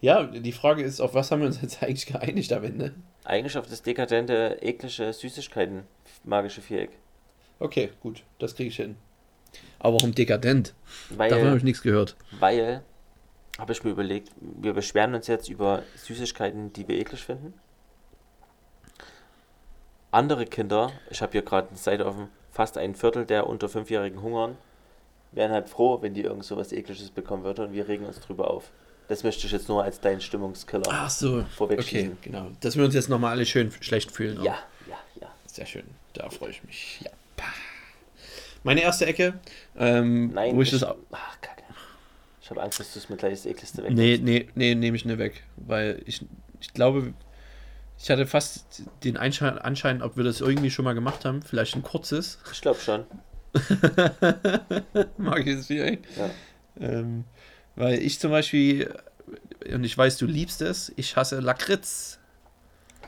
[0.00, 2.94] Ja, die Frage ist, auf was haben wir uns jetzt eigentlich geeinigt am Ende?
[3.24, 5.84] Eigentlich auf das dekadente, eklige Süßigkeiten
[6.24, 6.90] magische Viereck.
[7.60, 8.96] Okay, gut, das kriege ich hin.
[9.82, 10.74] Aber warum dekadent?
[11.10, 12.14] Weil, Davon habe ich nichts gehört.
[12.38, 12.82] weil,
[13.58, 17.52] habe ich mir überlegt, wir beschweren uns jetzt über Süßigkeiten, die wir eklig finden.
[20.12, 24.22] Andere Kinder, ich habe hier gerade eine Seite offen, fast ein Viertel der unter Fünfjährigen
[24.22, 24.56] hungern,
[25.32, 28.20] wären halt froh, wenn die irgend so was Ekliges bekommen würden und wir regen uns
[28.20, 28.70] drüber auf.
[29.08, 32.52] Das möchte ich jetzt nur als deinen Stimmungskiller Ach so, okay, genau.
[32.60, 34.38] Dass wir uns jetzt nochmal alle schön schlecht fühlen.
[34.38, 34.44] auch.
[34.44, 34.58] Ja,
[34.88, 35.28] ja, ja.
[35.46, 37.00] Sehr schön, da freue ich mich.
[37.02, 37.10] Ja.
[38.62, 39.34] Meine erste Ecke,
[39.76, 40.84] ähm, Nein, wo ich das...
[40.84, 41.62] ach, kacke.
[42.40, 43.92] Ich habe Angst, dass du es mir gleich das ekligste weg.
[43.92, 45.44] Nee, nee, nee, nehme ich nicht weg.
[45.56, 46.24] Weil ich,
[46.60, 47.14] ich glaube,
[47.98, 51.42] ich hatte fast den Einschein, Anschein, ob wir das irgendwie schon mal gemacht haben.
[51.42, 52.38] Vielleicht ein kurzes.
[52.52, 53.06] Ich glaube schon.
[55.18, 56.04] Mag ich es vielleicht.
[56.16, 56.30] Ja.
[56.80, 57.24] Ähm,
[57.76, 58.92] weil ich zum Beispiel,
[59.72, 62.18] und ich weiß, du liebst es, ich hasse Lakritz.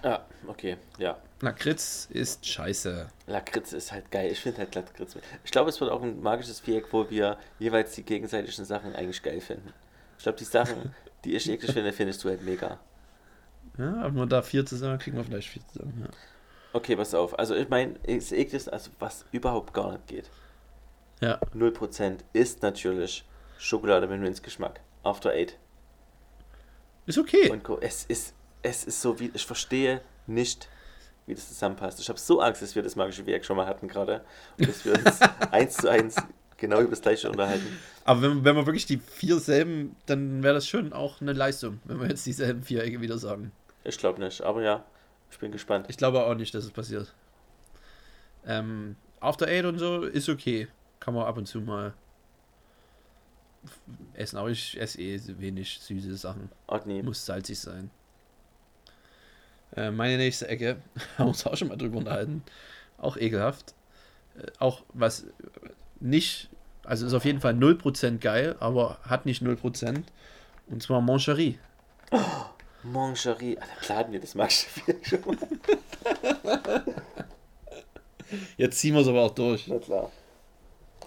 [0.04, 1.18] Ja, okay, ja.
[1.44, 3.08] Lakritz ist scheiße.
[3.26, 4.30] Lakritz ist halt geil.
[4.32, 5.16] Ich finde halt Lakritz.
[5.44, 9.22] Ich glaube, es wird auch ein magisches Viereck, wo wir jeweils die gegenseitigen Sachen eigentlich
[9.22, 9.72] geil finden.
[10.18, 12.78] Ich glaube, die Sachen, die ich eklig finde, findest du halt mega.
[13.78, 16.02] Ja, aber wir da vier zusammen, kriegen wir vielleicht vier zusammen.
[16.02, 16.10] Ja.
[16.72, 17.38] Okay, pass auf.
[17.38, 20.30] Also ich meine, das ekligste, also was überhaupt gar nicht geht,
[21.20, 21.38] ja.
[21.54, 23.24] 0% ist natürlich
[23.58, 24.80] Schokolade mit Minzgeschmack.
[25.02, 25.58] After Eight.
[27.06, 27.50] Ist okay.
[27.50, 27.66] Und.
[27.82, 30.68] Es ist, es ist so wie, ich verstehe nicht,
[31.26, 32.00] wie das zusammenpasst.
[32.00, 34.24] Ich habe so Angst, dass wir das magische Werk schon mal hatten gerade.
[34.58, 35.20] Und dass wir uns
[35.50, 36.16] eins zu eins
[36.56, 37.78] genau über das gleiche unterhalten.
[38.04, 41.80] Aber wenn, wenn wir wirklich die vier selben, dann wäre das schon auch eine Leistung,
[41.84, 43.52] wenn wir jetzt dieselben Vierecke wieder sagen.
[43.84, 44.84] Ich glaube nicht, aber ja,
[45.30, 45.86] ich bin gespannt.
[45.88, 47.14] Ich glaube auch nicht, dass es passiert.
[48.46, 50.68] Ähm, After Eight und so ist okay.
[51.00, 51.94] Kann man ab und zu mal
[54.14, 54.36] essen.
[54.36, 56.50] Aber ich esse eh wenig süße Sachen.
[56.66, 57.90] Otni, Muss salzig sein.
[59.76, 60.76] Äh, meine nächste Ecke,
[61.18, 62.42] haben wir uns auch schon mal drüber unterhalten.
[62.98, 63.74] Auch ekelhaft.
[64.38, 65.26] Äh, auch was
[66.00, 66.48] nicht,
[66.84, 70.02] also ist auf jeden Fall 0% geil, aber hat nicht 0%.
[70.66, 71.58] Und zwar Mancherie.
[72.82, 73.58] Mangerie.
[73.58, 75.36] Alter, klar hatten wir das Viereck schon mal.
[78.56, 79.66] Jetzt ziehen wir es aber auch durch.
[79.68, 80.10] Na klar.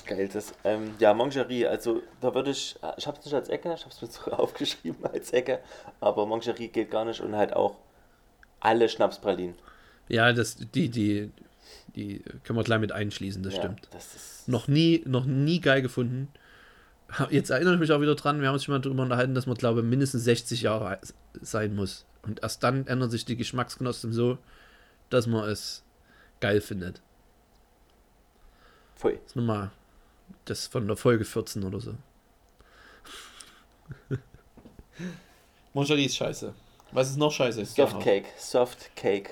[0.06, 0.54] Geil, das.
[0.64, 3.94] Ähm, ja, Mangerie, also da würde ich, ich habe es nicht als Ecke, ich habe
[3.94, 5.60] es mir so aufgeschrieben als Ecke,
[6.00, 7.76] aber Mangerie geht gar nicht und halt auch
[8.60, 9.56] alle Schnapspralinen.
[10.10, 11.32] Ja, das, die, die,
[11.96, 13.88] die können wir gleich mit einschließen, das ja, stimmt.
[13.92, 16.30] Das ist, Noch nie, noch nie geil gefunden.
[17.30, 19.46] Jetzt erinnere ich mich auch wieder dran, wir haben uns schon mal darüber unterhalten, dass
[19.46, 21.00] man, glaube ich, mindestens 60 Jahre
[21.42, 22.06] sein muss.
[22.22, 24.38] Und erst dann ändern sich die Geschmacksknospen so,
[25.10, 25.84] dass man es
[26.42, 27.02] geil findet.
[28.96, 29.14] Pfui.
[29.14, 29.72] Das ist nochmal
[30.46, 31.96] das von der Folge 14 oder so.
[35.74, 36.54] Moncherie ist scheiße.
[36.92, 37.66] Was ist noch scheiße?
[37.66, 39.32] Soft Cake, Soft Cake.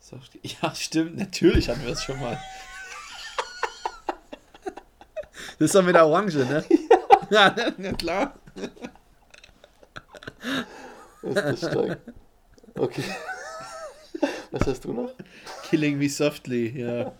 [0.00, 2.38] Soft Ja, stimmt, natürlich hatten wir es schon mal.
[5.58, 6.64] Das ist doch mit der Orange, ne?
[7.30, 8.34] Ja, ja, klar.
[11.22, 11.98] Ist das stark.
[12.74, 13.04] Okay.
[14.50, 15.10] Was hast du noch?
[15.62, 17.12] Killing Me Softly, ja.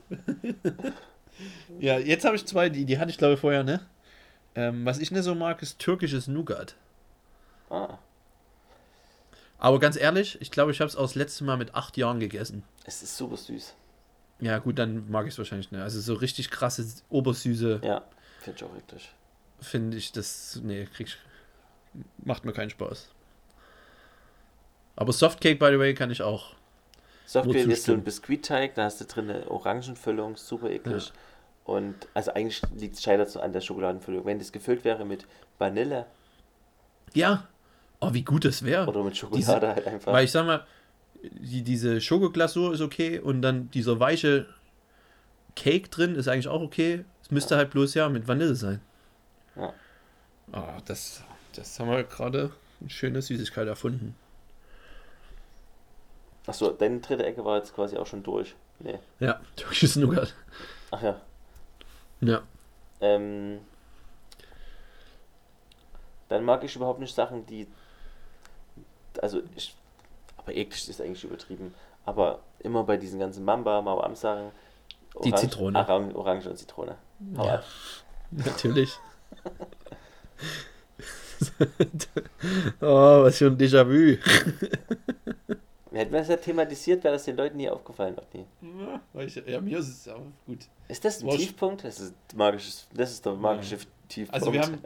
[1.79, 3.81] ja, jetzt habe ich zwei, die, die hatte ich glaube ich vorher, ne?
[4.55, 6.77] Ähm, was ich nicht so mag, ist türkisches Nougat.
[7.71, 7.99] Ah,
[9.65, 12.21] Aber ganz ehrlich, ich glaube, ich habe es auch das letzte Mal mit acht Jahren
[12.21, 12.65] gegessen.
[12.85, 13.75] es ist super süß.
[14.41, 15.81] Ja, gut, dann mag ich es wahrscheinlich nicht.
[15.81, 18.05] Also so richtig krasse, obersüße Ja,
[18.41, 19.11] finde ich auch wirklich.
[19.61, 20.61] finde ich das.
[20.63, 21.17] Nee, krieg ich,
[22.19, 23.09] macht mir keinen Spaß.
[24.97, 26.57] Aber Softcake, by the way, kann ich auch.
[27.25, 28.05] Soft Nur Cake ist so ein.
[28.05, 31.11] Biskuitteig, da hast du drin eine Orangenfüllung, super eklig.
[31.65, 34.27] Und also eigentlich liegt es scheitert so an der Schokoladenfüllung.
[34.27, 35.25] Wenn das gefüllt wäre mit
[35.59, 36.05] Vanille
[37.15, 37.49] Ja.
[38.09, 38.87] Oh, wie gut das wäre.
[38.87, 40.13] oder mit Schokolade halt einfach.
[40.13, 40.65] Weil ich sag mal,
[41.23, 44.47] die, diese Schokoglasur ist okay und dann dieser weiche
[45.57, 47.05] Cake drin ist eigentlich auch okay.
[47.23, 48.81] Es müsste halt bloß ja mit Vanille sein.
[49.57, 49.73] Ja.
[50.53, 51.23] Ah, das,
[51.55, 52.51] das haben wir gerade
[52.81, 54.15] eine schöne Süßigkeit erfunden.
[56.47, 58.55] Achso, deine dritte Ecke war jetzt quasi auch schon durch.
[58.81, 58.99] Nee.
[59.21, 60.35] Ja, türkisches Nougat.
[60.91, 61.21] Ach ja.
[62.21, 62.43] Ja.
[63.01, 63.61] Ähm,
[66.29, 67.67] dann mag ich überhaupt nicht Sachen, die.
[69.23, 69.75] Also, ich.
[70.37, 71.75] Aber eklig ist eigentlich übertrieben.
[72.05, 74.51] Aber immer bei diesen ganzen Mamba, Mauam Sachen.
[75.25, 75.79] Die Zitrone.
[75.79, 76.97] Orange, Orange und Zitrone.
[77.37, 77.55] Hau Ja.
[77.57, 77.65] ab.
[78.31, 78.93] Natürlich.
[82.81, 84.19] oh, was für ein Déjà-vu.
[85.93, 88.17] Hätten wir das ja thematisiert, wäre das den Leuten nie aufgefallen.
[88.17, 88.45] Noch nie.
[89.47, 90.59] Ja, mir ist es auch gut.
[90.89, 91.85] Ist das ein sch- Tiefpunkt?
[91.85, 94.35] Das ist, magisches, das ist der magische Tiefpunkt.
[94.35, 94.79] Also wir haben,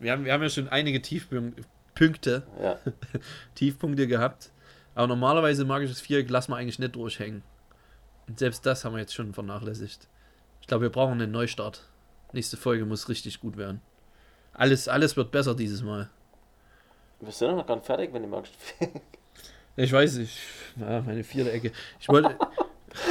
[0.00, 1.62] wir haben, wir haben ja schon einige Tiefpunkte,
[2.62, 2.78] Ja.
[3.54, 4.50] Tiefpunkte gehabt.
[4.94, 7.42] Aber normalerweise magisches Viereck lassen wir eigentlich nicht durchhängen.
[8.28, 10.08] Und selbst das haben wir jetzt schon vernachlässigt.
[10.60, 11.88] Ich glaube, wir brauchen einen Neustart.
[12.32, 13.80] Nächste Folge muss richtig gut werden.
[14.52, 16.08] Alles, alles wird besser dieses Mal.
[17.20, 18.52] Wir sind noch gar nicht fertig, wenn die magische
[19.76, 20.38] Ich weiß nicht.
[20.76, 21.72] Ja, meine vierte Ecke.
[22.00, 22.36] Ich wollte.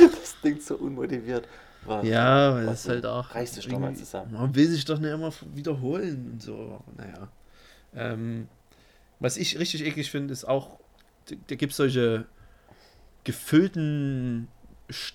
[0.01, 1.47] Das klingt so unmotiviert.
[1.85, 2.03] Was?
[2.03, 3.35] Ja, weil das ist halt auch.
[3.35, 4.33] reiß dich doch mal zusammen.
[4.33, 6.83] Man will sich doch nicht immer wiederholen und so.
[6.97, 7.29] Naja.
[7.93, 8.47] Ähm,
[9.19, 10.79] was ich richtig eklig finde, ist auch,
[11.47, 12.25] da, gibt es solche
[13.23, 14.47] gefüllten
[14.89, 15.13] Sch-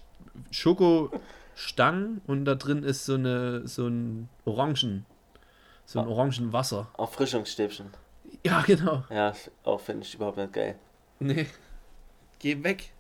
[0.50, 5.06] Schokostangen und da drin ist so eine so ein Orangen.
[5.86, 6.08] So ein.
[6.08, 6.88] Orangenwasser.
[6.98, 7.90] Erfrischungsstäbchen.
[8.44, 9.04] Ja, genau.
[9.10, 9.32] Ja,
[9.64, 10.76] auch finde ich überhaupt nicht geil.
[11.18, 11.46] Nee.
[12.38, 12.92] Geh weg.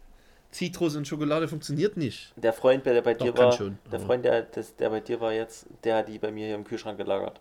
[0.50, 2.32] Zitrus und Schokolade funktioniert nicht.
[2.36, 5.20] Der Freund, der bei Doch, dir war, schon, der Freund, der, das, der bei dir
[5.20, 7.40] war jetzt, der hat die bei mir hier im Kühlschrank gelagert.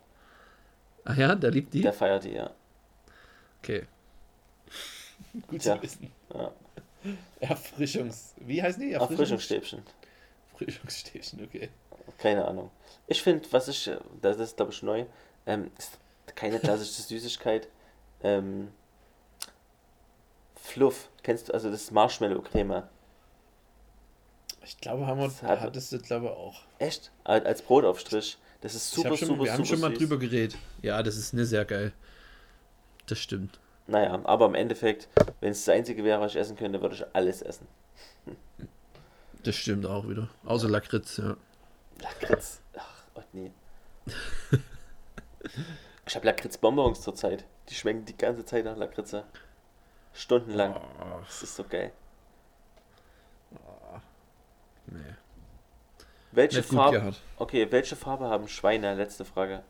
[1.04, 1.80] Ach ja, der liebt die?
[1.80, 2.50] Der feiert die, ja.
[3.62, 3.86] Okay.
[5.48, 5.76] Gut Tja.
[5.76, 6.12] zu wissen.
[6.34, 6.52] ja.
[7.40, 8.34] Erfrischungs...
[8.36, 8.92] Wie heißen die?
[8.92, 9.82] Erfrischungsstäbchen.
[10.52, 11.70] Erfrischungsstäbchen, okay.
[12.18, 12.70] Keine Ahnung.
[13.06, 15.06] Ich finde, was ich, äh, das ist glaube ich neu,
[15.46, 15.92] ähm, ist
[16.34, 17.68] keine klassische Süßigkeit.
[18.22, 18.68] Ähm,
[20.56, 22.82] Fluff, kennst du, also das ist Marshmallow-Creme.
[24.64, 26.60] Ich glaube, haben wir, Das hat- hattest du, glaube ich, auch.
[26.78, 27.10] Echt?
[27.24, 28.36] Als Brotaufstrich.
[28.60, 29.98] Das ist Ich super, schon, super, wir haben super schon mal süß.
[29.98, 30.58] drüber geredet.
[30.82, 31.92] Ja, das ist ne sehr geil.
[33.10, 33.58] Das stimmt.
[33.88, 35.08] Naja, aber im Endeffekt,
[35.40, 37.66] wenn es das einzige wäre, was ich essen könnte, würde ich alles essen.
[39.42, 40.28] Das stimmt auch wieder.
[40.44, 41.34] Außer Lakritz, ja.
[42.02, 42.60] Lakritz.
[42.76, 43.50] Ach, Gott, nee.
[46.06, 47.46] Ich habe Lakritz-Bonbons zurzeit.
[47.70, 49.24] Die schmecken die ganze Zeit nach Lakritze.
[50.12, 50.76] Stundenlang.
[50.76, 51.90] Oh, Das ist so geil.
[54.88, 54.98] nee.
[56.32, 57.14] Welche Farbe?
[57.38, 58.94] Okay, welche Farbe haben Schweine?
[58.94, 59.62] Letzte Frage.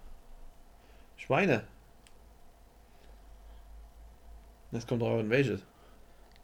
[1.16, 1.62] Schweine.
[4.72, 5.60] Das kommt drauf an welches.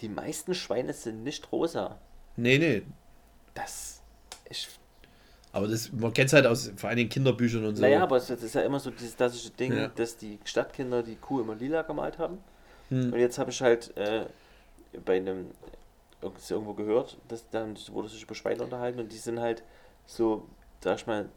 [0.00, 1.98] Die meisten Schweine sind nicht rosa.
[2.36, 2.82] Nee, nee.
[3.54, 4.02] Das.
[4.50, 4.68] Ich,
[5.52, 7.82] Aber das, man kennt es halt aus vor allen Dingen Kinderbüchern und so.
[7.82, 9.88] Naja, aber es ist ja immer so dieses klassische Ding, Ja.
[9.88, 12.38] dass die Stadtkinder die Kuh immer lila gemalt haben.
[12.90, 13.12] Hm.
[13.12, 14.26] Und jetzt habe ich halt äh,
[15.04, 15.46] bei einem
[16.20, 19.62] irgend- irgendwo gehört, dass da wurde sich über Schweine unterhalten und die sind halt
[20.06, 20.46] so,
[20.82, 21.28] sag ich mal,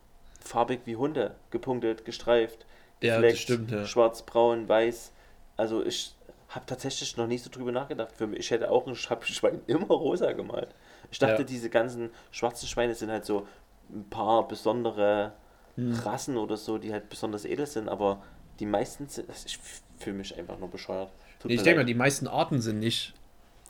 [0.42, 2.66] farbig wie Hunde, gepunktet, gestreift,
[3.02, 3.86] Ja, gefleckt, das stimmt, ja.
[3.86, 5.12] schwarz, braun, weiß.
[5.58, 6.14] Also ich
[6.50, 8.12] habe tatsächlich noch nicht so drüber nachgedacht.
[8.12, 10.70] Für mich, ich hätte auch ein Sch- Schwein immer rosa gemalt.
[11.12, 11.43] Ich dachte, Ja.
[11.43, 13.47] diese ganzen schwarzen Schweine sind halt so
[13.91, 15.34] ein paar besondere
[15.76, 15.93] Hm.
[15.93, 18.22] Rassen oder so, die halt besonders edel sind, aber
[18.60, 19.58] die meisten sind, ich
[20.00, 21.10] fühle mich einfach nur bescheuert.
[21.39, 23.14] Tut Ich denke mal, die meisten Arten sind nicht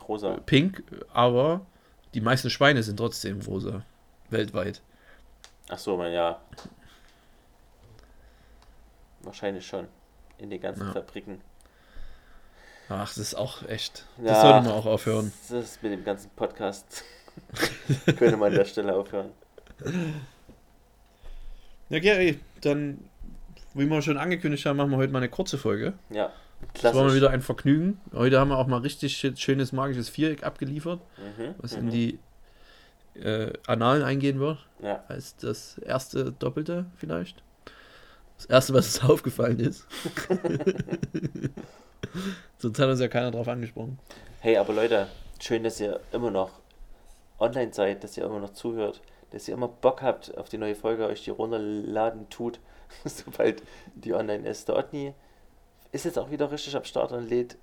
[0.07, 0.39] rosa.
[0.45, 0.81] pink,
[1.13, 1.61] aber
[2.15, 3.83] die meisten Schweine sind trotzdem rosa.
[4.31, 4.81] Weltweit.
[5.69, 6.39] Ach so, man, ja.
[9.21, 9.87] Wahrscheinlich schon.
[10.37, 10.93] In den ganzen Ja.
[10.93, 11.41] Fabriken.
[12.89, 14.05] Ach, das ist auch echt.
[14.17, 14.41] Das Ja.
[14.41, 15.31] sollte man auch aufhören.
[15.49, 17.03] Das ist mit dem ganzen Podcast.
[18.05, 19.29] Könnte man an der Stelle aufhören.
[21.89, 22.99] Ja, Gary, dann,
[23.73, 25.93] wie wir schon angekündigt haben, machen wir heute mal eine kurze Folge.
[26.09, 26.31] Ja.
[26.73, 27.15] Das war mal Klassisch.
[27.17, 28.01] wieder ein Vergnügen.
[28.13, 31.55] Heute haben wir auch mal richtig schö- schönes magisches Viereck abgeliefert, Mhm.
[31.59, 31.79] was mhm.
[31.79, 32.19] in die
[33.21, 34.57] äh, Annalen eingehen wird.
[34.81, 35.03] Ja.
[35.07, 37.41] Als das erste Doppelte vielleicht.
[38.37, 39.85] Das erste, was uns aufgefallen ist.
[42.57, 43.99] Sonst hat uns ja keiner drauf angesprochen.
[44.41, 45.07] Hey, aber Leute,
[45.39, 46.51] schön, dass ihr immer noch
[47.39, 50.75] online seid, dass ihr immer noch zuhört, dass ihr immer Bock habt auf die neue
[50.75, 52.59] Folge, euch die runterladen tut,
[53.05, 53.63] sobald
[53.95, 54.67] die online ist.
[54.67, 55.13] Der Otni
[55.91, 57.57] ist jetzt auch wieder richtig am Start und lädt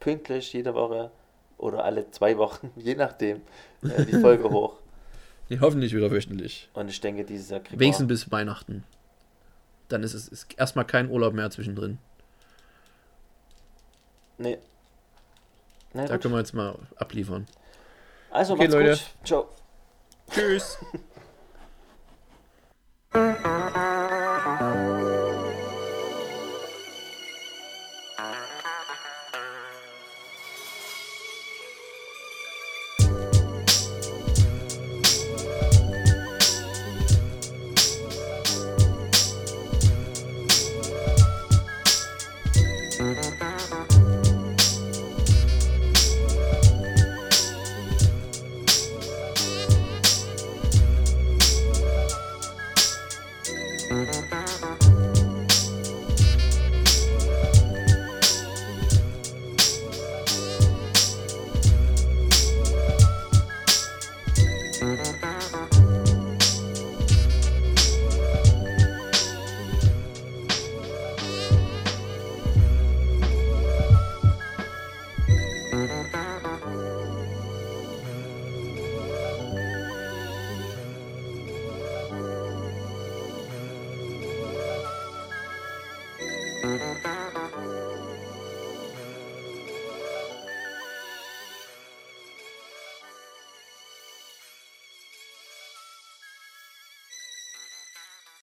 [0.00, 1.10] pünktlich jede Woche
[1.58, 3.42] oder alle zwei Wochen, je nachdem,
[3.82, 4.74] äh, die Folge hoch.
[5.48, 6.68] Nee, hoffentlich wieder wöchentlich.
[6.72, 8.84] Und ich denke, dieses Jahr kriegen Wenigstens bis Weihnachten.
[9.88, 11.98] Dann ist es ist erstmal kein Urlaub mehr zwischendrin.
[14.42, 14.58] Nee.
[15.92, 16.22] Na Da gut.
[16.22, 17.46] können wir jetzt mal abliefern.
[18.30, 18.90] Also, Okay, macht's Leute.
[18.90, 19.26] gut.
[19.26, 19.48] Ciao.
[20.30, 20.78] Tschüss.